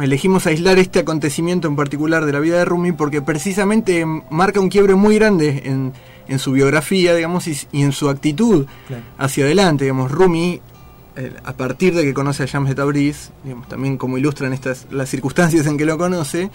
elegimos 0.00 0.46
aislar 0.46 0.78
este 0.78 1.00
acontecimiento 1.00 1.66
en 1.66 1.74
particular 1.74 2.24
de 2.24 2.32
la 2.32 2.38
vida 2.38 2.58
de 2.58 2.64
Rumi 2.64 2.92
porque 2.92 3.22
precisamente 3.22 4.04
marca 4.30 4.60
un 4.60 4.68
quiebre 4.68 4.94
muy 4.94 5.16
grande 5.16 5.62
en, 5.64 5.92
en 6.28 6.38
su 6.38 6.52
biografía, 6.52 7.14
digamos, 7.14 7.48
y, 7.48 7.56
y 7.72 7.82
en 7.82 7.90
su 7.92 8.08
actitud 8.08 8.66
Claro. 8.86 9.02
hacia 9.18 9.44
adelante. 9.44 9.84
Digamos, 9.84 10.10
Rumi, 10.12 10.60
a 11.44 11.52
partir 11.54 11.94
de 11.94 12.02
que 12.02 12.14
conoce 12.14 12.44
a 12.44 12.46
James 12.46 12.68
de 12.68 12.74
Tabriz, 12.74 13.30
digamos, 13.44 13.68
también 13.68 13.96
como 13.96 14.18
ilustran 14.18 14.52
estas 14.52 14.86
las 14.90 15.08
circunstancias 15.08 15.66
en 15.66 15.76
que 15.76 15.84
lo 15.84 15.98
conoce, 15.98 16.50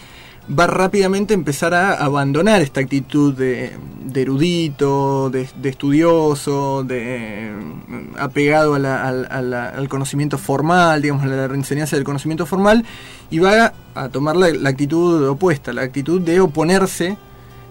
va 0.47 0.67
rápidamente 0.67 1.33
a 1.33 1.37
empezar 1.37 1.73
a 1.73 1.93
abandonar 1.93 2.61
esta 2.61 2.79
actitud 2.79 3.33
de, 3.33 3.73
erudito, 4.13 5.29
de, 5.29 5.47
estudioso, 5.63 6.83
de 6.83 7.51
mm, 7.87 8.17
apegado 8.19 8.75
al, 8.75 9.87
conocimiento 9.89 10.37
formal, 10.37 11.01
digamos, 11.01 11.23
a 11.23 11.27
la 11.27 11.45
enseñanza 11.45 11.95
del 11.95 12.05
conocimiento 12.05 12.45
formal, 12.45 12.85
y 13.29 13.39
va 13.39 13.73
a, 13.95 14.09
tomar 14.09 14.35
la 14.35 14.69
actitud 14.69 15.27
opuesta, 15.27 15.73
la 15.73 15.81
actitud 15.81 16.21
de 16.21 16.39
oponerse 16.39 17.17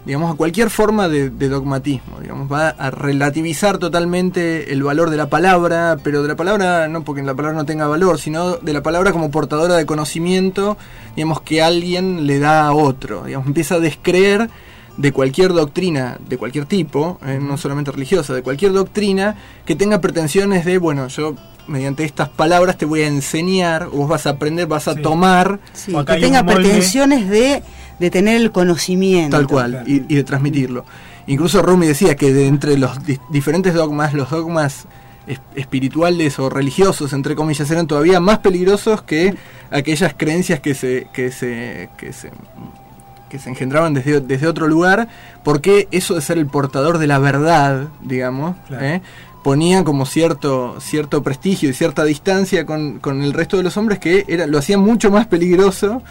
digamos, 0.04 0.34
a 0.34 0.36
cualquier 0.36 0.70
forma 0.70 1.08
de, 1.08 1.30
de 1.30 1.48
dogmatismo, 1.48 2.20
digamos, 2.20 2.52
va 2.52 2.68
a 2.68 2.90
relativizar 2.90 3.78
totalmente 3.78 4.72
el 4.72 4.82
valor 4.82 5.10
de 5.10 5.16
la 5.16 5.28
palabra, 5.30 5.96
pero 6.02 6.22
de 6.22 6.28
la 6.28 6.36
palabra 6.36 6.88
no 6.88 7.04
porque 7.04 7.22
la 7.22 7.34
palabra 7.34 7.56
no 7.56 7.64
tenga 7.64 7.86
valor, 7.86 8.18
sino 8.18 8.56
de 8.56 8.72
la 8.72 8.82
palabra 8.82 9.12
como 9.12 9.30
portadora 9.30 9.76
de 9.76 9.86
conocimiento, 9.86 10.76
digamos, 11.16 11.40
que 11.40 11.62
alguien 11.62 12.26
le 12.26 12.38
da 12.38 12.66
a 12.66 12.74
otro, 12.74 13.24
digamos, 13.24 13.46
empieza 13.46 13.76
a 13.76 13.80
descreer 13.80 14.50
de 14.96 15.12
cualquier 15.12 15.52
doctrina, 15.52 16.18
de 16.28 16.38
cualquier 16.38 16.66
tipo, 16.66 17.18
eh, 17.26 17.38
no 17.40 17.56
solamente 17.56 17.90
religiosa, 17.90 18.34
de 18.34 18.42
cualquier 18.42 18.72
doctrina 18.72 19.36
que 19.64 19.74
tenga 19.74 20.00
pretensiones 20.00 20.64
de, 20.64 20.78
bueno, 20.78 21.08
yo 21.08 21.34
mediante 21.66 22.04
estas 22.04 22.28
palabras 22.28 22.76
te 22.76 22.84
voy 22.84 23.00
a 23.00 23.06
enseñar, 23.06 23.84
o 23.84 23.90
vos 23.90 24.08
vas 24.08 24.26
a 24.26 24.30
aprender, 24.30 24.66
vas 24.66 24.86
a 24.86 24.94
tomar, 24.94 25.60
Sí, 25.72 25.94
que 26.06 26.16
tenga 26.18 26.44
pretensiones 26.44 27.28
de, 27.28 27.62
de 27.98 28.10
tener 28.10 28.40
el 28.40 28.50
conocimiento. 28.52 29.36
Tal 29.36 29.46
cual, 29.46 29.82
y, 29.86 30.02
y 30.08 30.16
de 30.16 30.24
transmitirlo. 30.24 30.84
Incluso 31.26 31.62
Rumi 31.62 31.86
decía 31.86 32.16
que 32.16 32.32
de 32.32 32.46
entre 32.46 32.76
los 32.76 33.04
di- 33.04 33.18
diferentes 33.30 33.72
dogmas, 33.74 34.12
los 34.14 34.28
dogmas 34.30 34.84
es- 35.26 35.40
espirituales 35.54 36.38
o 36.38 36.50
religiosos, 36.50 37.12
entre 37.12 37.34
comillas, 37.34 37.70
eran 37.70 37.86
todavía 37.86 38.20
más 38.20 38.38
peligrosos 38.40 39.02
que 39.02 39.34
aquellas 39.70 40.14
creencias 40.16 40.60
que 40.60 40.74
se, 40.74 41.06
que 41.12 41.30
se, 41.32 41.88
que 41.96 42.12
se, 42.12 42.30
que 43.30 43.38
se 43.38 43.48
engendraban 43.48 43.94
desde, 43.94 44.20
desde 44.20 44.46
otro 44.46 44.68
lugar, 44.68 45.08
porque 45.42 45.88
eso 45.90 46.14
de 46.14 46.20
ser 46.20 46.36
el 46.38 46.46
portador 46.46 46.98
de 46.98 47.06
la 47.06 47.18
verdad, 47.18 47.88
digamos, 48.02 48.56
Claro. 48.68 48.84
¿eh? 48.84 49.02
ponía 49.42 49.84
como 49.84 50.06
cierto, 50.06 50.76
cierto 50.80 51.22
prestigio 51.22 51.68
y 51.68 51.74
cierta 51.74 52.04
distancia 52.04 52.64
con, 52.64 52.98
con 52.98 53.22
el 53.22 53.32
resto 53.34 53.56
de 53.58 53.62
los 53.62 53.76
hombres 53.76 53.98
que 53.98 54.24
era, 54.26 54.46
lo 54.46 54.56
hacía 54.58 54.78
mucho 54.78 55.10
más 55.10 55.26
peligroso 55.26 56.02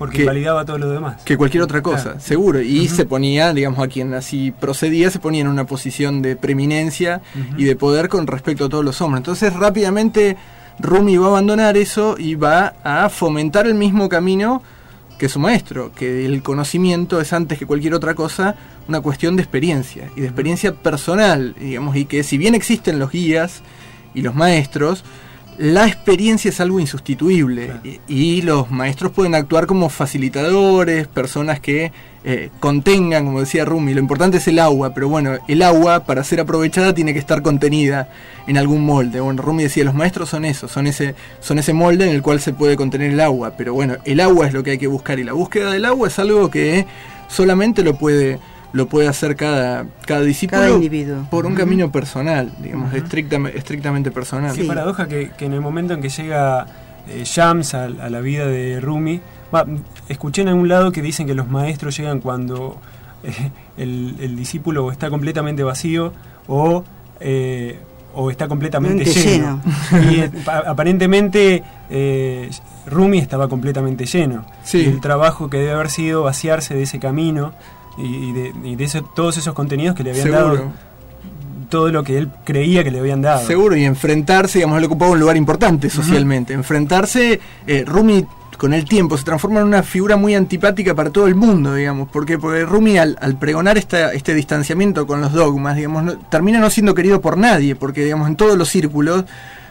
Porque 0.00 0.16
que- 0.18 0.24
validaba 0.24 0.64
todo 0.64 0.78
lo 0.78 0.88
demás. 0.88 1.22
que 1.26 1.36
cualquier 1.36 1.62
otra 1.62 1.82
cosa, 1.82 2.02
Claro. 2.04 2.20
seguro. 2.20 2.60
Y 2.62 2.88
se 2.88 3.04
ponía, 3.04 3.52
digamos, 3.52 3.78
a 3.80 3.86
quien 3.86 4.14
así 4.14 4.50
procedía, 4.50 5.10
se 5.10 5.18
ponía 5.20 5.42
en 5.42 5.46
una 5.48 5.66
posición 5.66 6.22
de 6.22 6.34
preeminencia 6.36 7.20
y 7.58 7.64
de 7.64 7.76
poder 7.76 8.08
con 8.08 8.26
respecto 8.26 8.64
a 8.64 8.68
todos 8.70 8.82
los 8.84 9.00
hombres. 9.02 9.20
Entonces 9.20 9.52
rápidamente 9.52 10.38
Rumi 10.78 11.18
va 11.18 11.26
a 11.26 11.28
abandonar 11.28 11.76
eso 11.76 12.16
y 12.18 12.34
va 12.34 12.72
a 12.82 13.10
fomentar 13.10 13.66
el 13.66 13.74
mismo 13.74 14.08
camino 14.08 14.62
que 15.18 15.28
su 15.28 15.38
maestro, 15.38 15.92
que 15.94 16.24
el 16.24 16.42
conocimiento 16.42 17.20
es 17.20 17.34
antes 17.34 17.58
que 17.58 17.66
cualquier 17.66 17.92
otra 17.92 18.14
cosa 18.14 18.56
una 18.88 19.02
cuestión 19.02 19.36
de 19.36 19.42
experiencia 19.42 20.08
y 20.16 20.22
de 20.22 20.26
experiencia 20.28 20.72
personal, 20.72 21.54
digamos, 21.60 21.94
y 21.96 22.06
que 22.06 22.22
si 22.22 22.38
bien 22.38 22.54
existen 22.54 22.98
los 22.98 23.10
guías 23.12 23.60
y 24.14 24.22
los 24.22 24.34
maestros, 24.34 25.04
la 25.60 25.86
experiencia 25.86 26.48
es 26.48 26.58
algo 26.58 26.80
insustituible 26.80 27.70
y, 27.84 28.00
y 28.08 28.42
los 28.42 28.70
maestros 28.70 29.12
pueden 29.12 29.34
actuar 29.34 29.66
como 29.66 29.90
facilitadores, 29.90 31.06
personas 31.06 31.60
que 31.60 31.92
eh, 32.24 32.48
contengan, 32.60 33.26
como 33.26 33.40
decía 33.40 33.66
Rumi, 33.66 33.92
lo 33.92 34.00
importante 34.00 34.38
es 34.38 34.48
el 34.48 34.58
agua, 34.58 34.94
pero 34.94 35.10
bueno, 35.10 35.36
el 35.48 35.60
agua 35.60 36.04
para 36.06 36.24
ser 36.24 36.40
aprovechada 36.40 36.94
tiene 36.94 37.12
que 37.12 37.18
estar 37.18 37.42
contenida 37.42 38.08
en 38.46 38.56
algún 38.56 38.86
molde. 38.86 39.20
Bueno, 39.20 39.42
Rumi 39.42 39.64
decía, 39.64 39.84
los 39.84 39.94
maestros 39.94 40.30
son 40.30 40.46
eso, 40.46 40.66
son 40.66 40.86
ese, 40.86 41.14
son 41.40 41.58
ese 41.58 41.74
molde 41.74 42.06
en 42.06 42.14
el 42.14 42.22
cual 42.22 42.40
se 42.40 42.54
puede 42.54 42.76
contener 42.76 43.10
el 43.10 43.20
agua, 43.20 43.52
pero 43.58 43.74
bueno, 43.74 43.96
el 44.06 44.20
agua 44.20 44.46
es 44.46 44.54
lo 44.54 44.62
que 44.62 44.70
hay 44.70 44.78
que 44.78 44.86
buscar 44.86 45.18
y 45.18 45.24
la 45.24 45.34
búsqueda 45.34 45.72
del 45.72 45.84
agua 45.84 46.08
es 46.08 46.18
algo 46.18 46.50
que 46.50 46.86
solamente 47.28 47.82
lo 47.84 47.96
puede 47.96 48.38
lo 48.72 48.86
puede 48.86 49.08
hacer 49.08 49.36
cada, 49.36 49.86
cada 50.06 50.22
discípulo 50.22 50.60
Cada 50.62 50.70
individuo. 50.74 51.26
por 51.30 51.46
un 51.46 51.54
camino 51.54 51.90
personal, 51.90 52.52
digamos, 52.62 52.94
estrictamente, 52.94 53.58
estrictamente 53.58 54.10
personal. 54.10 54.54
Qué 54.54 54.64
paradoja 54.64 55.08
que, 55.08 55.30
que 55.36 55.46
en 55.46 55.52
el 55.54 55.60
momento 55.60 55.94
en 55.94 56.00
que 56.02 56.08
llega 56.08 56.66
eh, 57.08 57.22
Shams 57.24 57.74
a, 57.74 57.84
a 57.84 58.10
la 58.10 58.20
vida 58.20 58.46
de 58.46 58.78
Rumi, 58.80 59.20
va, 59.54 59.66
escuché 60.08 60.42
en 60.42 60.48
algún 60.48 60.68
lado 60.68 60.92
que 60.92 61.02
dicen 61.02 61.26
que 61.26 61.34
los 61.34 61.48
maestros 61.48 61.96
llegan 61.96 62.20
cuando 62.20 62.78
eh, 63.24 63.50
el, 63.76 64.16
el 64.20 64.36
discípulo 64.36 64.86
o 64.86 64.92
está 64.92 65.10
completamente 65.10 65.62
vacío 65.64 66.12
o, 66.46 66.84
eh, 67.20 67.78
o 68.14 68.30
está 68.30 68.46
completamente 68.48 69.04
Mente 69.04 69.20
lleno. 69.20 69.60
Y 70.12 70.20
eh, 70.20 70.30
pa- 70.44 70.62
aparentemente 70.66 71.62
eh, 71.90 72.50
Rumi 72.86 73.18
estaba 73.18 73.48
completamente 73.48 74.04
lleno. 74.06 74.44
Sí. 74.62 74.78
Y 74.78 74.84
el 74.86 75.00
trabajo 75.00 75.50
que 75.50 75.58
debe 75.58 75.72
haber 75.72 75.90
sido 75.90 76.22
vaciarse 76.22 76.74
de 76.74 76.82
ese 76.84 76.98
camino 77.00 77.52
y, 78.04 78.32
de, 78.32 78.52
y 78.64 78.76
de 78.76 78.84
ese- 78.84 79.02
todos 79.14 79.36
esos 79.36 79.54
contenidos 79.54 79.94
que 79.96 80.02
le 80.04 80.10
habían 80.10 80.26
Seguro. 80.26 80.54
dado 80.54 80.72
todo 81.68 81.88
lo 81.92 82.02
que 82.02 82.18
él 82.18 82.28
creía 82.44 82.82
que 82.82 82.90
le 82.90 82.98
habían 82.98 83.22
dado. 83.22 83.46
Seguro, 83.46 83.76
y 83.76 83.84
enfrentarse, 83.84 84.58
digamos, 84.58 84.78
él 84.78 84.84
ocupaba 84.84 85.12
un 85.12 85.20
lugar 85.20 85.36
importante 85.36 85.88
socialmente. 85.88 86.52
Enfrentarse, 86.52 87.38
eh, 87.66 87.84
Rumi 87.86 88.24
con 88.58 88.74
el 88.74 88.84
tiempo 88.84 89.16
se 89.16 89.22
transforma 89.24 89.60
en 89.60 89.66
una 89.66 89.82
figura 89.84 90.16
muy 90.16 90.34
antipática 90.34 90.94
para 90.94 91.10
todo 91.10 91.28
el 91.28 91.34
mundo, 91.36 91.74
digamos, 91.74 92.08
porque, 92.12 92.38
porque 92.38 92.64
Rumi 92.66 92.98
al, 92.98 93.16
al 93.20 93.38
pregonar 93.38 93.78
esta, 93.78 94.12
este 94.12 94.34
distanciamiento 94.34 95.06
con 95.06 95.20
los 95.20 95.32
dogmas, 95.32 95.76
digamos, 95.76 96.02
no- 96.02 96.18
termina 96.18 96.58
no 96.58 96.68
siendo 96.70 96.92
querido 96.94 97.20
por 97.20 97.38
nadie, 97.38 97.76
porque, 97.76 98.02
digamos, 98.04 98.28
en 98.28 98.34
todos 98.36 98.58
los 98.58 98.68
círculos, 98.68 99.24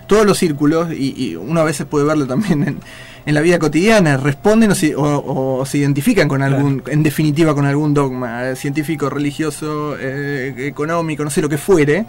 todos 0.07 0.25
los 0.25 0.37
círculos, 0.37 0.91
y, 0.93 1.13
y 1.15 1.35
uno 1.35 1.59
a 1.59 1.65
veces 1.65 1.85
puede 1.85 2.05
verlo 2.05 2.25
también 2.25 2.63
en, 2.63 2.79
en 3.25 3.33
la 3.35 3.41
vida 3.41 3.59
cotidiana, 3.59 4.17
responden 4.17 4.71
o 4.71 4.75
se, 4.75 4.95
o- 4.95 5.59
o 5.59 5.65
se 5.65 5.77
identifican 5.79 6.27
con 6.27 6.41
algún, 6.41 6.81
en 6.87 7.03
definitiva, 7.03 7.53
con 7.53 7.65
algún 7.65 7.93
dogma 7.93 8.49
eh, 8.49 8.55
científico, 8.55 9.09
religioso, 9.09 9.95
eh, 9.99 10.53
económico, 10.67 11.23
no 11.23 11.29
sé 11.29 11.41
lo 11.41 11.49
que 11.49 11.57
fuere. 11.57 12.05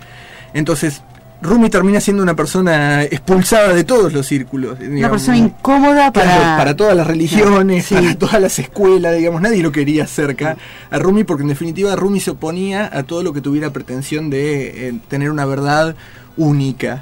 Entonces, 0.55 1.03
Rumi 1.43 1.71
termina 1.71 2.01
siendo 2.01 2.23
una 2.23 2.37
persona 2.37 3.03
expulsada 3.05 3.73
de 3.73 3.85
todos 3.85 4.13
los 4.13 4.27
círculos. 4.27 4.79
Una 4.81 5.09
persona 5.11 5.39
incómoda 5.39 6.13
para... 6.13 6.27
Claro, 6.37 6.59
para 6.59 6.77
todas 6.77 6.95
las 6.95 7.07
religiones, 7.07 7.87
sí. 7.87 7.95
para 7.95 8.15
todas 8.15 8.41
las 8.43 8.59
escuelas, 8.59 9.17
digamos, 9.17 9.41
nadie 9.41 9.63
lo 9.63 9.73
quería 9.73 10.07
cerca 10.07 10.59
a 10.91 10.99
Rumi 10.99 11.25
porque 11.25 11.43
en 11.43 11.49
definitiva 11.49 11.97
Rumi 11.97 12.21
se 12.21 12.33
oponía 12.33 12.91
a 12.93 13.05
todo 13.05 13.23
lo 13.23 13.33
que 13.33 13.41
tuviera 13.41 13.71
pretensión 13.73 14.29
de 14.29 14.89
eh, 14.89 14.95
tener 15.09 15.31
una 15.31 15.47
verdad 15.47 15.97
única. 16.37 17.01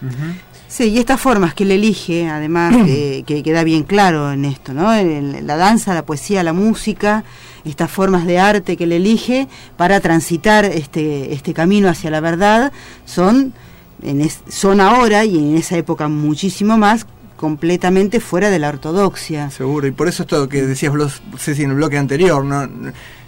Sí, 0.69 0.85
y 0.91 0.99
estas 0.99 1.19
formas 1.21 1.55
que 1.55 1.65
él 1.65 1.71
elige, 1.73 2.29
además, 2.29 2.75
que, 2.85 3.25
que 3.27 3.43
queda 3.43 3.65
bien 3.65 3.85
claro 3.85 4.31
en 4.33 4.45
esto, 4.45 4.75
¿no? 4.75 4.93
El- 4.93 5.47
la 5.47 5.57
danza, 5.57 5.95
la 5.95 6.05
poesía, 6.05 6.43
la 6.43 6.53
música, 6.53 7.25
estas 7.65 7.91
formas 7.91 8.27
de 8.27 8.39
arte 8.39 8.77
que 8.77 8.85
él 8.85 8.93
elige 8.93 9.49
para 9.79 9.99
transitar 10.01 10.67
este, 10.67 11.33
este 11.33 11.55
camino 11.55 11.89
hacia 11.89 12.11
la 12.11 12.21
verdad, 12.21 12.71
son, 13.07 13.55
en 14.03 14.21
es- 14.21 14.41
son 14.49 14.81
ahora 14.81 15.25
y 15.25 15.39
en 15.39 15.57
esa 15.57 15.77
época 15.79 16.07
muchísimo 16.09 16.77
más, 16.77 17.07
completamente 17.37 18.21
fuera 18.21 18.51
de 18.51 18.59
la 18.59 18.69
ortodoxia. 18.69 19.51
Seguro, 19.51 19.87
y 19.87 19.93
por 19.93 20.07
eso 20.09 20.25
esto 20.25 20.49
que 20.49 20.63
decías 20.67 20.95
vos, 20.95 21.23
Ceci, 21.39 21.63
en 21.63 21.71
el 21.71 21.77
bloque 21.77 21.97
anterior, 21.97 22.45
¿no? 22.45 22.69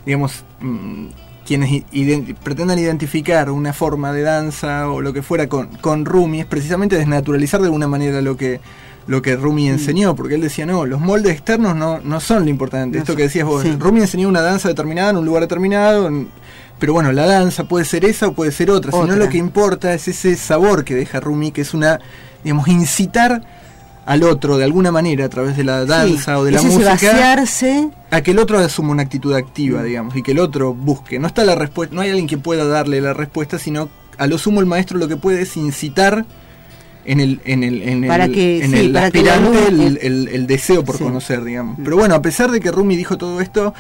Digamos, 0.05 0.45
mm, 0.61 1.07
quienes 1.51 1.71
ident- 1.93 2.37
pretendan 2.37 2.79
identificar 2.79 3.51
una 3.51 3.73
forma 3.73 4.13
de 4.13 4.23
danza 4.23 4.89
o 4.89 5.01
lo 5.01 5.13
que 5.13 5.21
fuera 5.21 5.49
con, 5.49 5.67
con 5.81 6.05
Rumi 6.05 6.39
es 6.39 6.47
precisamente 6.47 6.97
desnaturalizar 6.97 7.59
de 7.61 7.67
alguna 7.67 7.89
manera 7.89 8.21
lo 8.23 8.37
que 8.37 8.61
lo 9.09 9.21
que 9.21 9.35
Rumi 9.35 9.69
Mm. 9.69 9.73
enseñó, 9.73 10.15
porque 10.15 10.37
él 10.37 10.43
decía, 10.43 10.65
no, 10.65 10.87
los 10.87 11.01
moldes 11.01 11.33
externos 11.33 11.75
no, 11.75 11.99
no 12.05 12.21
son 12.21 12.45
lo 12.45 12.51
importante. 12.51 12.99
No 12.99 13.03
Esto 13.03 13.17
que 13.17 13.25
decías 13.25 13.45
vos, 13.45 13.65
sí. 13.65 13.75
Rumi 13.77 14.03
enseñó 14.03 14.29
una 14.29 14.43
danza 14.43 14.69
determinada 14.69 15.11
en 15.11 15.17
un 15.17 15.27
lugar 15.27 15.43
determinado, 15.43 16.07
en- 16.07 16.29
pero 16.79 16.93
bueno, 16.93 17.11
la 17.11 17.27
danza 17.27 17.65
puede 17.65 17.85
ser 17.85 18.05
esa 18.05 18.29
o 18.29 18.33
puede 18.33 18.53
ser 18.53 18.71
otra, 18.71 18.93
sino 18.93 19.03
Otra. 19.05 19.17
lo 19.17 19.29
que 19.29 19.39
importa 19.39 19.93
es 19.93 20.07
ese 20.07 20.37
sabor 20.37 20.85
que 20.85 20.95
deja 20.95 21.19
Rumi, 21.19 21.51
que 21.51 21.63
es 21.63 21.75
una, 21.75 21.99
digamos, 22.45 22.69
incitar 22.69 23.43
al 24.11 24.23
otro 24.25 24.59
de 24.59 24.65
alguna 24.65 24.91
manera 24.91 25.27
a 25.27 25.29
través 25.29 25.57
de 25.57 25.63
la 25.63 25.85
danza 25.85 26.35
Sí, 26.35 26.41
o 26.41 26.45
de 26.45 26.51
la 26.51 26.63
música 26.63 26.85
vaciarse 26.91 27.91
a 28.11 28.21
que 28.23 28.33
el 28.33 28.39
otro 28.41 28.59
asuma 28.59 28.91
una 28.91 29.03
actitud 29.03 29.33
Mm. 29.33 29.37
activa, 29.37 29.83
digamos, 29.85 30.17
y 30.17 30.23
que 30.23 30.33
el 30.33 30.41
otro 30.41 30.75
busque. 30.75 31.19
No 31.21 31.27
está 31.29 31.45
la 31.45 31.55
respuesta, 31.55 31.95
no 31.95 32.01
hay 32.01 32.09
alguien 32.11 32.27
que 32.27 32.37
pueda 32.39 32.65
darle 32.67 33.01
la 33.01 33.13
respuesta, 33.13 33.59
sino 33.59 33.89
a 34.19 34.27
lo 34.27 34.37
sumo 34.37 34.59
el 34.61 34.67
maestro 34.67 34.99
lo 34.99 35.07
que 35.07 35.17
puede 35.17 35.43
es 35.43 35.57
incitar 35.57 36.25
en 37.05 37.21
el 37.21 37.41
en 37.45 37.63
el 37.63 37.83
en 37.83 38.07
Para 38.09 38.25
el, 38.25 38.33
que- 38.33 38.65
en 38.65 38.71
sí, 38.73 38.77
el 38.79 38.93
para 38.93 39.07
aspirante 39.07 39.59
alumno- 39.59 39.69
el, 39.87 39.99
el- 40.03 40.29
el 40.29 40.47
deseo 40.47 40.85
por 40.85 40.97
Sí. 40.97 41.05
Mm. 41.05 41.07
conocer, 41.07 41.45
digamos. 41.45 41.79
Pero 41.83 41.97
bueno, 41.97 42.15
a 42.17 42.21
pesar 42.23 42.51
de 42.51 42.59
que 42.61 42.71
Rumi 42.73 42.97
dijo 42.97 43.17
todo 43.17 43.41
esto 43.41 43.75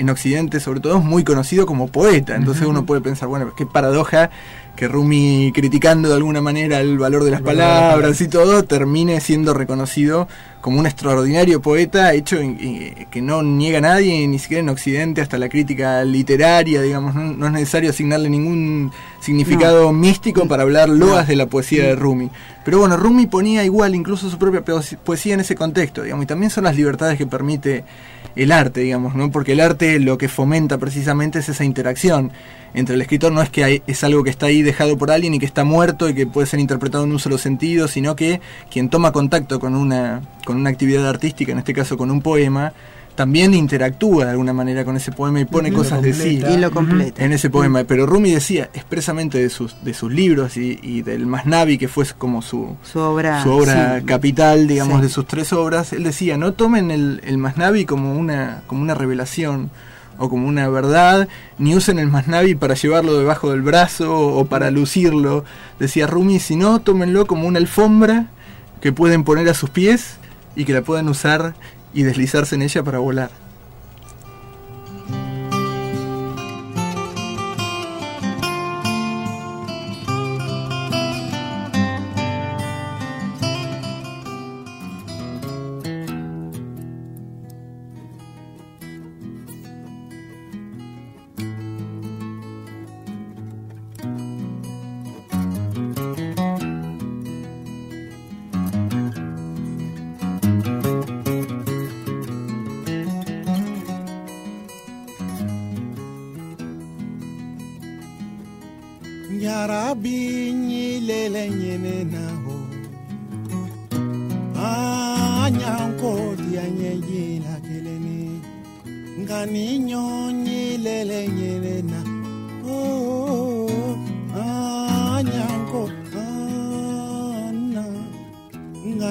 en 0.00 0.08
Occidente, 0.08 0.60
sobre 0.60 0.80
todo, 0.80 0.98
es 0.98 1.04
muy 1.04 1.24
conocido 1.24 1.66
como 1.66 1.88
poeta. 1.88 2.34
Entonces 2.34 2.66
uno 2.66 2.86
puede 2.86 3.02
pensar, 3.02 3.28
bueno, 3.28 3.54
qué 3.54 3.66
paradoja 3.66 4.30
que 4.74 4.88
Rumi, 4.88 5.52
criticando 5.54 6.08
de 6.08 6.14
alguna 6.14 6.40
manera 6.40 6.80
el 6.80 6.98
valor 6.98 7.22
de 7.24 7.30
las 7.30 7.42
palabras 7.42 8.18
y 8.22 8.28
todo, 8.28 8.64
termine 8.64 9.20
siendo 9.20 9.52
reconocido 9.52 10.26
como 10.62 10.80
un 10.80 10.86
extraordinario 10.86 11.60
poeta 11.60 12.14
hecho 12.14 12.38
que 12.38 13.20
no 13.20 13.42
niega 13.42 13.78
a 13.78 13.82
nadie, 13.82 14.26
ni 14.26 14.38
siquiera 14.38 14.62
en 14.62 14.70
Occidente, 14.70 15.20
hasta 15.20 15.36
la 15.36 15.50
crítica 15.50 16.02
literaria, 16.04 16.80
digamos, 16.80 17.14
no, 17.14 17.32
no 17.32 17.46
es 17.46 17.52
necesario 17.52 17.90
asignarle 17.90 18.30
ningún 18.30 18.90
significado 19.20 19.92
místico 19.92 20.46
para 20.48 20.62
hablar 20.62 20.88
loas 20.88 21.28
de 21.28 21.36
la 21.36 21.46
poesía 21.46 21.84
de 21.84 21.94
Rumi. 21.96 22.30
Pero 22.64 22.78
bueno, 22.78 22.96
Rumi 22.96 23.26
ponía 23.26 23.64
igual 23.64 23.94
incluso 23.94 24.28
su 24.30 24.38
propia 24.38 24.64
poes- 24.64 24.96
poesía 25.04 25.34
en 25.34 25.40
ese 25.40 25.54
contexto, 25.54 26.02
digamos, 26.02 26.24
y 26.24 26.26
también 26.26 26.50
son 26.50 26.64
las 26.64 26.76
libertades 26.76 27.18
que 27.18 27.26
permite 27.26 27.84
el 28.36 28.52
arte, 28.52 28.80
digamos, 28.80 29.14
¿no? 29.14 29.30
Porque 29.30 29.52
el 29.52 29.60
arte 29.60 29.98
lo 29.98 30.16
que 30.18 30.28
fomenta 30.28 30.78
precisamente 30.78 31.40
es 31.40 31.48
esa 31.48 31.64
interacción 31.64 32.30
entre 32.72 32.94
el 32.94 33.02
escritor, 33.02 33.32
no 33.32 33.42
es 33.42 33.50
que 33.50 33.64
hay- 33.64 33.82
es 33.86 34.04
algo 34.04 34.22
que 34.22 34.30
está 34.30 34.46
ahí 34.46 34.62
dejado 34.62 34.96
por 34.96 35.10
alguien 35.10 35.34
y 35.34 35.38
que 35.40 35.46
está 35.46 35.64
muerto 35.64 36.08
y 36.08 36.14
que 36.14 36.26
puede 36.26 36.46
ser 36.46 36.60
interpretado 36.60 37.02
en 37.04 37.10
un 37.12 37.18
solo 37.18 37.36
sentido, 37.38 37.88
sino 37.88 38.14
que 38.14 38.40
quien 38.70 38.88
toma 38.88 39.10
contacto 39.12 39.58
con 39.58 39.74
una, 39.74 40.20
con 40.44 40.56
una 40.56 40.70
actividad 40.70 41.08
artística, 41.08 41.50
en 41.52 41.58
este 41.58 41.74
caso 41.74 41.96
con 41.96 42.10
un 42.10 42.22
poema, 42.22 42.72
también 43.20 43.52
interactúa 43.52 44.24
de 44.24 44.30
alguna 44.30 44.54
manera 44.54 44.82
con 44.82 44.96
ese 44.96 45.12
poema 45.12 45.40
y 45.40 45.44
pone 45.44 45.70
cosas 45.74 46.00
de 46.00 46.14
sí 46.14 46.42
y 46.42 46.56
lo 46.56 46.70
completa. 46.70 47.22
en 47.22 47.32
ese 47.34 47.50
poema. 47.50 47.84
Pero 47.84 48.06
Rumi 48.06 48.30
decía 48.30 48.70
expresamente 48.72 49.36
de 49.36 49.50
sus, 49.50 49.76
de 49.84 49.92
sus 49.92 50.10
libros 50.10 50.56
y, 50.56 50.78
y 50.82 51.02
del 51.02 51.26
Masnavi, 51.26 51.76
que 51.76 51.86
fue 51.86 52.06
como 52.16 52.40
su, 52.40 52.76
Su 52.82 52.98
obra, 52.98 53.42
su 53.42 53.50
obra 53.50 53.98
sí. 53.98 54.06
capital, 54.06 54.66
digamos, 54.66 54.96
Sí. 54.96 55.02
de 55.02 55.08
sus 55.10 55.26
tres 55.26 55.52
obras, 55.52 55.92
él 55.92 56.02
decía, 56.04 56.38
no 56.38 56.54
tomen 56.54 56.90
el, 56.90 57.20
el 57.22 57.36
Masnavi 57.36 57.84
como 57.84 58.14
una, 58.18 58.62
como 58.66 58.80
una 58.80 58.94
revelación 58.94 59.68
o 60.16 60.30
como 60.30 60.48
una 60.48 60.66
verdad, 60.70 61.28
ni 61.58 61.76
usen 61.76 61.98
el 61.98 62.08
Masnavi 62.08 62.54
para 62.54 62.72
llevarlo 62.72 63.18
debajo 63.18 63.50
del 63.50 63.60
brazo 63.60 64.18
o 64.18 64.46
para 64.46 64.70
lucirlo, 64.70 65.44
decía 65.78 66.06
Rumi, 66.06 66.40
sino 66.40 66.78
tómenlo 66.78 67.26
como 67.26 67.46
una 67.46 67.58
alfombra 67.58 68.28
que 68.80 68.94
pueden 68.94 69.24
poner 69.24 69.46
a 69.50 69.52
sus 69.52 69.68
pies 69.68 70.16
y 70.56 70.64
que 70.64 70.72
la 70.72 70.80
puedan 70.80 71.06
usar 71.10 71.52
y 71.92 72.02
deslizarse 72.02 72.54
en 72.54 72.62
ella 72.62 72.82
para 72.82 72.98
volar. 72.98 73.49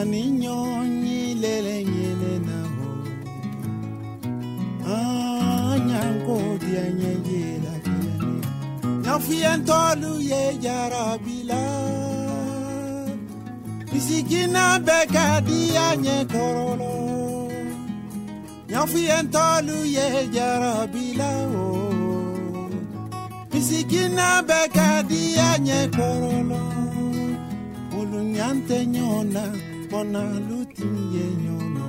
Nyonyi 0.05 1.35
lele 1.35 1.83
nyene 1.83 2.33
na 2.47 2.59
ho 2.75 2.89
Anyanko 4.87 6.35
ah, 6.39 6.57
dianye 6.57 7.13
yila 7.27 7.73
kelene 7.83 8.39
Nyafien 9.03 9.65
tolu 9.65 10.21
ye 10.21 10.57
jarabila 10.63 11.61
Bisikina 13.91 14.79
beka 14.79 15.41
dia 15.41 15.95
nye 15.97 16.25
korolo 16.31 17.51
Nyafien 18.69 19.27
tolu 19.31 19.83
ye 19.85 20.27
jarabila 20.31 21.31
o 21.43 21.67
oh. 21.67 22.69
Bisikina 23.51 24.41
beka 24.47 25.03
dia 25.03 25.57
nye 25.59 25.89
korolo 25.91 26.61
Ulu 27.99 28.23
nyante 28.23 28.85
nyona 28.85 29.68
mpona 29.89 30.21
luti 30.49 30.87
ye 31.13 31.25
nyono 31.41 31.87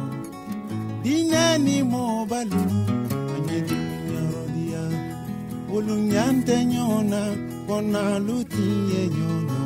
dinyani 1.03 1.77
mobalu 1.83 2.63
anyedinyorodia 3.35 4.83
olunyante 5.75 6.57
nyona 6.65 7.21
mpona 7.63 8.03
luti 8.27 8.67
ye 8.91 9.03
nyono 9.17 9.61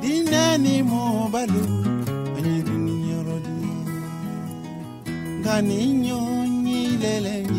dinyani 0.00 0.74
mobalu 0.90 1.64
anyedinyorodia 2.36 3.80
ngani 5.40 5.78
nyonyilelemi 6.04 7.55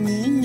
ní. 0.00 0.35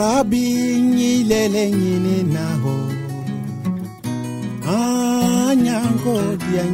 arabi 0.00 0.44
lele 1.30 1.70
nyine 1.70 2.16
naho. 2.34 2.74
Anyangodia 4.76 6.64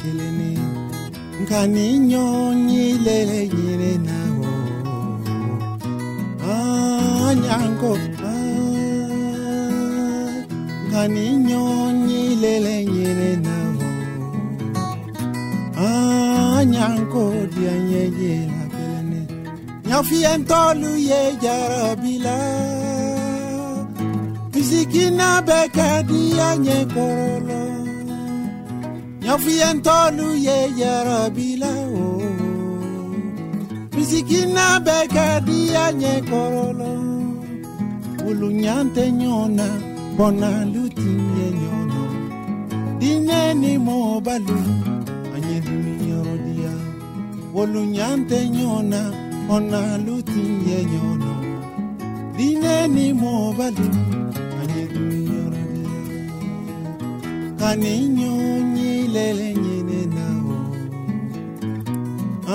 kileni, 0.00 0.58
kani 1.48 1.98
nyoni 1.98 2.82
lele 3.06 3.40
nyine 3.54 3.92
naho. 4.08 4.50
Anyango 6.54 7.92
nyoni 11.48 12.20
lele 12.42 12.76
nyine 12.84 13.30
naho. 13.46 13.86
Anyangodia 15.86 17.74
kileni, 17.90 18.60
kelene. 18.72 19.20
Nyafientolu 19.86 20.90
ye 20.96 21.22
jarabi 21.42 22.01
sikina 24.72 25.30
bekadi 25.48 26.22
anye 26.48 26.78
korolo 26.94 27.62
nyofiyen 29.22 29.78
tolu 29.86 30.28
ye 30.46 30.58
yerabila 30.80 31.72
o. 32.04 32.08
Bisikina 33.92 34.66
bekadi 34.86 35.60
anye 35.84 36.14
korolo 36.30 36.92
ulunyante 38.28 39.04
nyona 39.20 39.68
bona 40.16 40.50
lutinye 40.72 41.46
nyono. 41.60 42.02
Dineni 43.00 43.72
mobalu 43.86 44.60
anye 45.34 45.58
Ulu 47.60 47.84
nyante 47.84 48.48
nyona 48.48 49.00
ona 49.54 49.80
lutinye 50.06 50.78
nyono. 50.92 51.34
Dineni 52.36 53.12
mobalu. 53.12 54.11
kaninyonyilele 57.62 59.48
nyine 59.62 60.00
nawo 60.16 60.56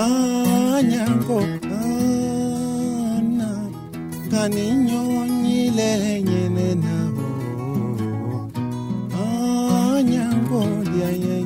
anyango 0.04 1.38
ana 1.80 3.50
kaninyonyilele 4.30 6.12
nyine 6.28 6.68
nawo 6.84 7.26
anyango 9.96 10.60
liaye 10.92 11.37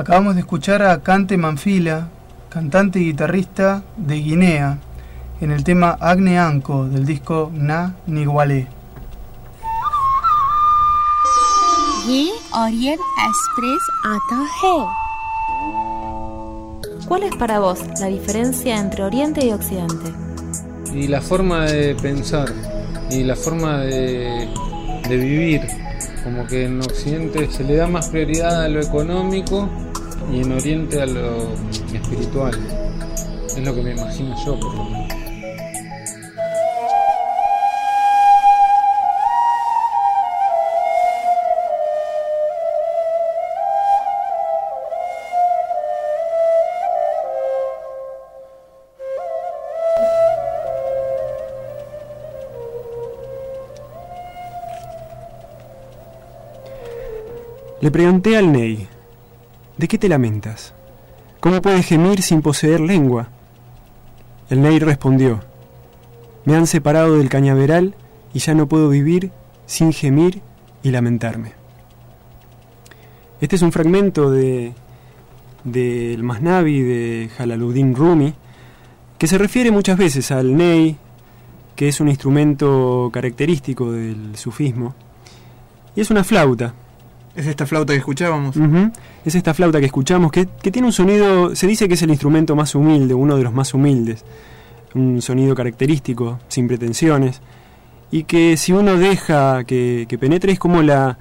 Acabamos 0.00 0.34
de 0.34 0.40
escuchar 0.40 0.82
a 0.82 1.00
Cante 1.02 1.36
Manfila, 1.36 2.08
cantante 2.50 2.98
y 3.00 3.06
guitarrista 3.06 3.82
de 3.96 4.16
Guinea, 4.16 4.78
en 5.40 5.50
el 5.50 5.64
tema 5.64 5.96
Agne 6.00 6.38
Anko 6.38 6.86
del 6.86 7.04
disco 7.06 7.50
Na 7.54 7.94
Nigualé. 8.06 8.68
ये 12.08 12.24
Orion 12.62 12.98
express 13.28 13.86
आता 14.12 14.36
है 14.58 14.76
¿Cuál 17.08 17.22
es 17.22 17.34
para 17.36 17.58
vos 17.60 17.80
la 18.00 18.06
diferencia 18.06 18.78
entre 18.78 19.02
Oriente 19.04 19.44
y 19.46 19.52
Occidente? 19.52 20.12
y 20.94 21.08
la 21.08 21.20
forma 21.20 21.64
de 21.66 21.94
pensar 21.96 22.48
y 23.10 23.22
la 23.22 23.36
forma 23.36 23.78
de, 23.80 24.48
de 25.08 25.16
vivir. 25.16 25.60
Como 26.24 26.46
que 26.46 26.64
en 26.64 26.80
Occidente 26.80 27.50
se 27.50 27.64
le 27.64 27.76
da 27.76 27.86
más 27.86 28.08
prioridad 28.08 28.64
a 28.64 28.68
lo 28.68 28.80
económico 28.80 29.68
y 30.29 30.41
en 30.41 30.51
Oriente 30.51 31.01
a 31.01 31.05
lo 31.05 31.53
espiritual. 31.93 32.53
Es 33.47 33.63
lo 33.63 33.75
que 33.75 33.81
me 33.81 33.91
imagino 33.91 34.35
yo, 34.45 34.59
por 34.59 34.75
lo 34.75 34.83
menos. 34.85 35.21
Le 57.81 57.89
pregunté 57.89 58.37
al 58.37 58.51
Ney 58.51 58.87
¿de 59.81 59.87
qué 59.87 59.97
te 59.97 60.07
lamentas? 60.07 60.75
¿Cómo 61.39 61.59
puedes 61.59 61.87
gemir 61.87 62.21
sin 62.21 62.43
poseer 62.43 62.79
lengua? 62.79 63.29
El 64.47 64.61
Ney 64.61 64.77
respondió, 64.77 65.39
me 66.45 66.55
han 66.55 66.67
separado 66.67 67.17
del 67.17 67.29
cañaveral 67.29 67.95
y 68.31 68.39
ya 68.39 68.53
no 68.53 68.67
puedo 68.67 68.89
vivir 68.89 69.31
sin 69.65 69.91
gemir 69.91 70.43
y 70.83 70.91
lamentarme. 70.91 71.53
Este 73.41 73.55
es 73.55 73.63
un 73.63 73.71
fragmento 73.71 74.29
de 74.29 74.73
del 75.63 76.21
Masnavi 76.21 76.81
de 76.81 77.29
Jalaluddin 77.35 77.95
Rumi, 77.95 78.33
que 79.17 79.27
se 79.27 79.39
refiere 79.39 79.71
muchas 79.71 79.97
veces 79.97 80.31
al 80.31 80.55
ney, 80.55 80.95
que 81.75 81.87
es 81.87 81.99
un 81.99 82.07
instrumento 82.07 83.09
característico 83.11 83.91
del 83.91 84.35
sufismo, 84.35 84.93
y 85.95 86.01
es 86.01 86.11
una 86.11 86.23
flauta. 86.23 86.75
Es 87.35 87.47
esta 87.47 87.65
flauta 87.65 87.93
que 87.93 87.99
escuchábamos. 87.99 88.55
Es 89.25 89.35
esta 89.35 89.53
flauta 89.53 89.79
que 89.79 89.85
escuchamos, 89.85 90.31
que, 90.31 90.47
que 90.61 90.71
tiene 90.71 90.87
un 90.87 90.93
sonido, 90.93 91.55
se 91.55 91.65
dice 91.67 91.87
que 91.87 91.93
es 91.93 92.01
el 92.01 92.09
instrumento 92.09 92.55
más 92.55 92.75
humilde, 92.75 93.13
uno 93.13 93.37
de 93.37 93.43
los 93.43 93.53
más 93.53 93.73
humildes, 93.73 94.25
un 94.95 95.21
sonido 95.21 95.55
característico, 95.55 96.39
sin 96.49 96.67
pretensiones, 96.67 97.41
y 98.11 98.23
que 98.25 98.57
si 98.57 98.73
uno 98.73 98.97
deja 98.97 99.63
que, 99.63 100.05
que 100.09 100.17
penetre 100.17 100.51
es 100.51 100.59
como, 100.59 100.81
la, 100.81 101.17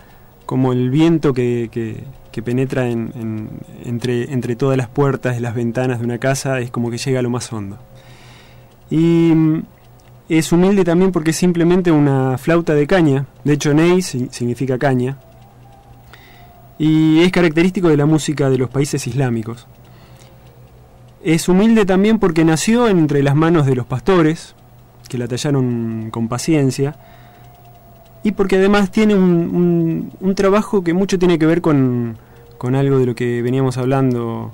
como 0.46 0.72
el 0.72 0.90
viento 0.90 1.32
que, 1.32 1.68
que, 1.70 2.42
penetra 2.42 2.88
en, 2.88 3.12
en- 3.14 3.48
entre, 3.84 4.32
entre 4.32 4.56
todas 4.56 4.76
las 4.76 4.88
puertas 4.88 5.34
de 5.36 5.40
las 5.40 5.54
ventanas 5.54 6.00
de 6.00 6.04
una 6.06 6.18
casa, 6.18 6.58
es 6.58 6.70
como 6.72 6.90
que 6.90 6.98
llega 6.98 7.20
a 7.20 7.22
lo 7.22 7.30
más 7.30 7.52
hondo. 7.52 7.78
Y 8.90 8.96
mm, 9.34 9.62
es 10.28 10.50
humilde 10.50 10.82
también 10.84 11.12
porque 11.12 11.30
es 11.30 11.36
simplemente 11.36 11.92
una 11.92 12.36
flauta 12.38 12.74
de 12.74 12.86
caña, 12.86 13.26
de 13.44 13.52
hecho 13.52 13.72
Ney 13.74 14.02
si- 14.02 14.28
significa 14.32 14.78
caña, 14.78 15.18
y 16.82 17.20
es 17.20 17.30
característico 17.30 17.88
de 17.88 17.98
la 17.98 18.06
música 18.06 18.48
de 18.48 18.56
los 18.56 18.70
países 18.70 19.06
islámicos. 19.06 19.66
Es 21.22 21.48
humilde 21.50 21.84
también 21.84 22.18
porque 22.18 22.42
nació 22.44 22.88
entre 22.88 23.22
las 23.22 23.34
manos 23.36 23.66
de 23.66 23.74
los 23.74 23.84
pastores, 23.84 24.54
que 25.08 25.18
la 25.18 25.28
tallaron 25.28 26.08
con 26.10 26.28
paciencia, 26.28 26.96
y 28.22 28.32
porque 28.32 28.56
además 28.56 28.90
tiene 28.90 29.14
un, 29.14 30.10
un- 30.20 30.34
trabajo 30.34 30.82
que 30.82 30.94
mucho 30.94 31.18
tiene 31.18 31.38
que 31.38 31.44
ver 31.44 31.60
con, 31.60 32.16
con 32.56 32.74
algo 32.74 32.98
de 32.98 33.04
lo 33.06 33.14
que 33.14 33.42
veníamos 33.42 33.76
hablando, 33.76 34.52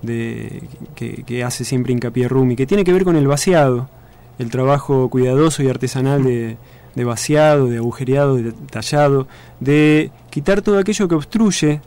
de, 0.00 0.62
que, 0.94 1.24
que 1.24 1.44
hace 1.44 1.64
siempre 1.66 1.92
hincapié 1.92 2.28
Rumi, 2.28 2.56
que 2.56 2.66
tiene 2.66 2.84
que 2.84 2.92
ver 2.94 3.04
con 3.04 3.16
el 3.16 3.26
vaciado, 3.26 3.90
el 4.38 4.48
trabajo 4.50 5.10
cuidadoso 5.10 5.62
y 5.62 5.68
artesanal 5.68 6.22
de, 6.24 6.56
de 6.94 7.04
vaciado, 7.04 7.66
de 7.66 7.78
agujereado, 7.78 8.36
de 8.36 8.52
tallado, 8.52 9.26
de 9.60 10.10
quitar 10.30 10.62
todo 10.62 10.78
aquello 10.78 11.08
que 11.08 11.14
obstruye 11.14 11.80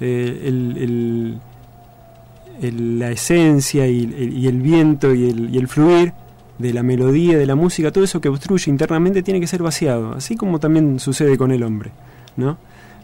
eh, 0.00 1.38
la 2.60 3.10
esencia 3.10 3.86
y 3.86 4.46
el, 4.46 4.60
viento 4.60 5.14
y 5.14 5.30
el, 5.30 5.54
y 5.54 5.58
el 5.58 5.68
fluir 5.68 6.12
de 6.58 6.74
la 6.74 6.82
melodía, 6.82 7.38
de 7.38 7.46
la 7.46 7.54
música, 7.54 7.90
todo 7.90 8.04
eso 8.04 8.20
que 8.20 8.28
obstruye 8.28 8.70
internamente 8.70 9.22
tiene 9.22 9.40
que 9.40 9.46
ser 9.46 9.62
vaciado, 9.62 10.12
así 10.12 10.36
como 10.36 10.60
también 10.60 11.00
sucede 11.00 11.38
con 11.38 11.52
el 11.52 11.62
hombre, 11.62 11.90
¿no? 12.36 12.58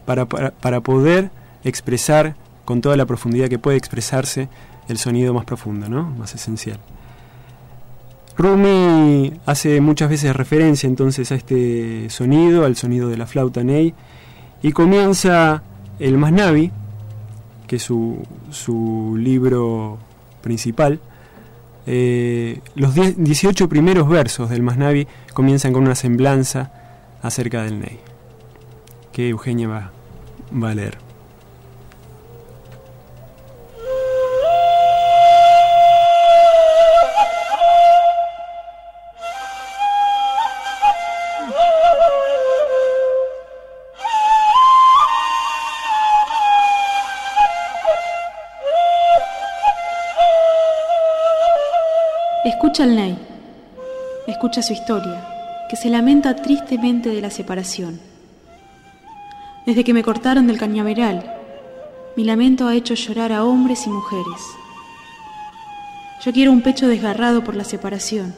Para, 0.05 0.25
para, 0.25 0.51
para 0.51 0.81
poder 0.81 1.31
expresar 1.63 2.35
con 2.65 2.81
toda 2.81 2.95
la 2.97 3.05
profundidad 3.05 3.49
que 3.49 3.57
puede 3.57 3.77
expresarse 3.77 4.47
el 4.87 4.97
sonido 4.97 5.33
más 5.33 5.45
profundo, 5.45 5.89
¿no? 5.89 6.11
Más 6.11 6.35
esencial. 6.35 6.79
Rumi 8.37 9.33
hace 9.47 9.81
muchas 9.81 10.09
veces 10.09 10.35
referencia 10.35 10.87
entonces 10.87 11.31
a 11.31 11.35
este 11.35 12.09
sonido, 12.11 12.65
al 12.65 12.75
sonido 12.75 13.09
de 13.09 13.17
la 13.17 13.25
flauta 13.25 13.63
Ney, 13.63 13.95
y 14.61 14.71
comienza 14.71 15.63
el 15.99 16.17
Masnavi, 16.17 16.71
que 17.67 17.77
es 17.77 17.83
su, 17.83 18.23
su 18.49 19.15
libro 19.17 19.97
principal. 20.41 20.99
Eh, 21.85 22.59
los 22.75 22.93
10 22.93 23.23
18 23.23 23.69
primeros 23.69 24.09
versos 24.09 24.49
del 24.49 24.61
Masnavi 24.61 25.07
comienzan 25.33 25.71
con 25.71 25.83
una 25.83 25.95
semblanza 25.95 26.71
acerca 27.21 27.63
del 27.63 27.79
Ney, 27.79 27.99
que 29.11 29.29
Eugenia 29.29 29.67
va, 29.67 29.91
va 30.51 30.71
a 30.71 30.75
leer. 30.75 31.06
Escucha 52.67 52.83
al 52.83 52.97
Ney. 52.97 53.17
Escucha 54.27 54.61
su 54.61 54.73
historia, 54.73 55.25
que 55.69 55.77
se 55.77 55.89
lamenta 55.89 56.35
tristemente 56.35 57.07
de 57.07 57.21
la 57.21 57.29
separación. 57.29 57.97
Desde 59.65 59.85
que 59.85 59.93
me 59.93 60.03
cortaron 60.03 60.47
del 60.47 60.57
cañaveral, 60.57 61.33
mi 62.17 62.25
lamento 62.25 62.67
ha 62.67 62.75
hecho 62.75 62.93
llorar 62.93 63.31
a 63.31 63.45
hombres 63.45 63.87
y 63.87 63.89
mujeres. 63.89 64.41
Yo 66.25 66.33
quiero 66.33 66.51
un 66.51 66.61
pecho 66.61 66.89
desgarrado 66.89 67.41
por 67.41 67.55
la 67.55 67.63
separación, 67.63 68.35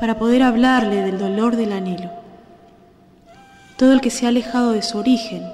para 0.00 0.18
poder 0.18 0.42
hablarle 0.42 0.96
del 0.96 1.16
dolor 1.16 1.54
del 1.54 1.74
anhelo. 1.74 2.10
Todo 3.78 3.92
el 3.92 4.00
que 4.00 4.10
se 4.10 4.26
ha 4.26 4.30
alejado 4.30 4.72
de 4.72 4.82
su 4.82 4.98
origen 4.98 5.44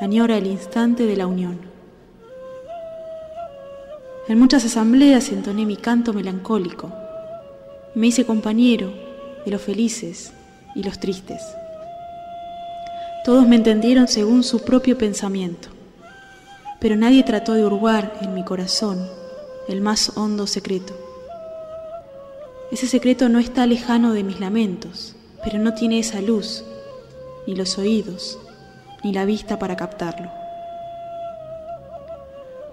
añora 0.00 0.36
el 0.36 0.46
instante 0.46 1.06
de 1.06 1.16
la 1.16 1.26
unión. 1.26 1.58
En 4.28 4.38
muchas 4.38 4.64
asambleas 4.64 5.32
entoné 5.32 5.66
mi 5.66 5.76
canto 5.76 6.12
melancólico 6.12 6.92
me 7.96 8.08
hice 8.08 8.26
compañero 8.26 8.92
de 9.46 9.50
los 9.50 9.62
felices 9.62 10.30
y 10.74 10.82
los 10.82 11.00
tristes. 11.00 11.42
Todos 13.24 13.48
me 13.48 13.56
entendieron 13.56 14.06
según 14.06 14.44
su 14.44 14.62
propio 14.62 14.98
pensamiento, 14.98 15.70
pero 16.78 16.94
nadie 16.94 17.22
trató 17.22 17.54
de 17.54 17.64
hurgar 17.64 18.12
en 18.20 18.34
mi 18.34 18.44
corazón 18.44 19.08
el 19.66 19.80
más 19.80 20.12
hondo 20.14 20.46
secreto. 20.46 20.92
Ese 22.70 22.86
secreto 22.86 23.30
no 23.30 23.38
está 23.38 23.64
lejano 23.64 24.12
de 24.12 24.24
mis 24.24 24.40
lamentos, 24.40 25.16
pero 25.42 25.58
no 25.58 25.72
tiene 25.72 25.98
esa 25.98 26.20
luz, 26.20 26.64
ni 27.46 27.56
los 27.56 27.78
oídos, 27.78 28.38
ni 29.04 29.14
la 29.14 29.24
vista 29.24 29.58
para 29.58 29.74
captarlo. 29.74 30.30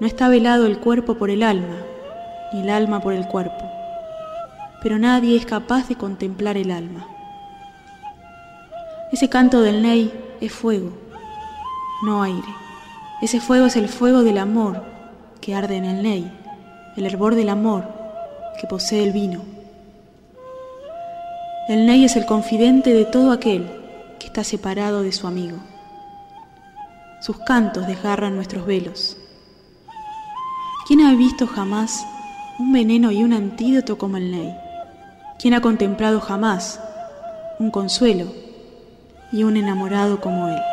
No 0.01 0.07
está 0.07 0.27
velado 0.27 0.65
el 0.65 0.79
cuerpo 0.79 1.15
por 1.15 1.29
el 1.29 1.43
alma, 1.43 1.77
ni 2.51 2.59
el 2.59 2.69
alma 2.69 2.99
por 2.99 3.13
el 3.13 3.25
cuerpo, 3.25 3.72
pero 4.83 4.99
nadie 4.99 5.37
es 5.37 5.45
capaz 5.45 5.87
de 5.87 5.95
contemplar 5.95 6.57
el 6.57 6.69
alma. 6.69 7.07
Ese 9.13 9.29
canto 9.29 9.61
del 9.61 9.81
Ney 9.81 10.11
es 10.41 10.51
fuego, 10.51 10.91
no 12.03 12.21
aire. 12.21 12.53
Ese 13.21 13.39
fuego 13.39 13.67
es 13.67 13.77
el 13.77 13.87
fuego 13.87 14.23
del 14.23 14.37
amor 14.37 14.83
que 15.39 15.55
arde 15.55 15.77
en 15.77 15.85
el 15.85 16.03
Ney, 16.03 16.29
el 16.97 17.05
hervor 17.05 17.35
del 17.35 17.47
amor 17.47 17.87
que 18.59 18.67
posee 18.67 19.03
el 19.03 19.13
vino. 19.13 19.41
El 21.69 21.85
Ney 21.85 22.03
es 22.03 22.17
el 22.17 22.25
confidente 22.25 22.93
de 22.93 23.05
todo 23.05 23.31
aquel 23.31 23.65
que 24.19 24.27
está 24.27 24.43
separado 24.43 25.01
de 25.01 25.13
su 25.13 25.27
amigo. 25.27 25.59
Sus 27.21 27.37
cantos 27.39 27.87
desgarran 27.87 28.35
nuestros 28.35 28.65
velos. 28.65 29.17
¿Quién 30.85 30.99
ha 31.01 31.15
visto 31.15 31.47
jamás 31.47 32.05
un 32.59 32.73
veneno 32.73 33.13
y 33.13 33.23
un 33.23 33.31
antídoto 33.31 33.97
como 33.97 34.17
el 34.17 34.29
Ney? 34.29 34.62
¿Quién 35.43 35.55
ha 35.55 35.59
contemplado 35.59 36.21
jamás 36.21 36.79
un 37.59 37.69
consuelo 37.69 38.27
y 39.33 39.43
un 39.43 39.57
enamorado 39.57 40.21
como 40.21 40.47
él? 40.47 40.72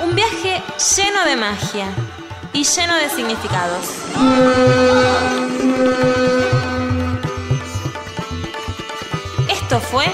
Un 0.00 0.14
viaje 0.14 0.62
lleno 0.96 1.24
de 1.24 1.36
magia 1.36 1.86
y 2.52 2.62
lleno 2.64 2.94
de 2.96 3.08
significados. 3.08 3.86
Esto 9.48 9.80
fue 9.80 10.04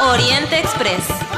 Oriente 0.00 0.60
Express. 0.60 1.29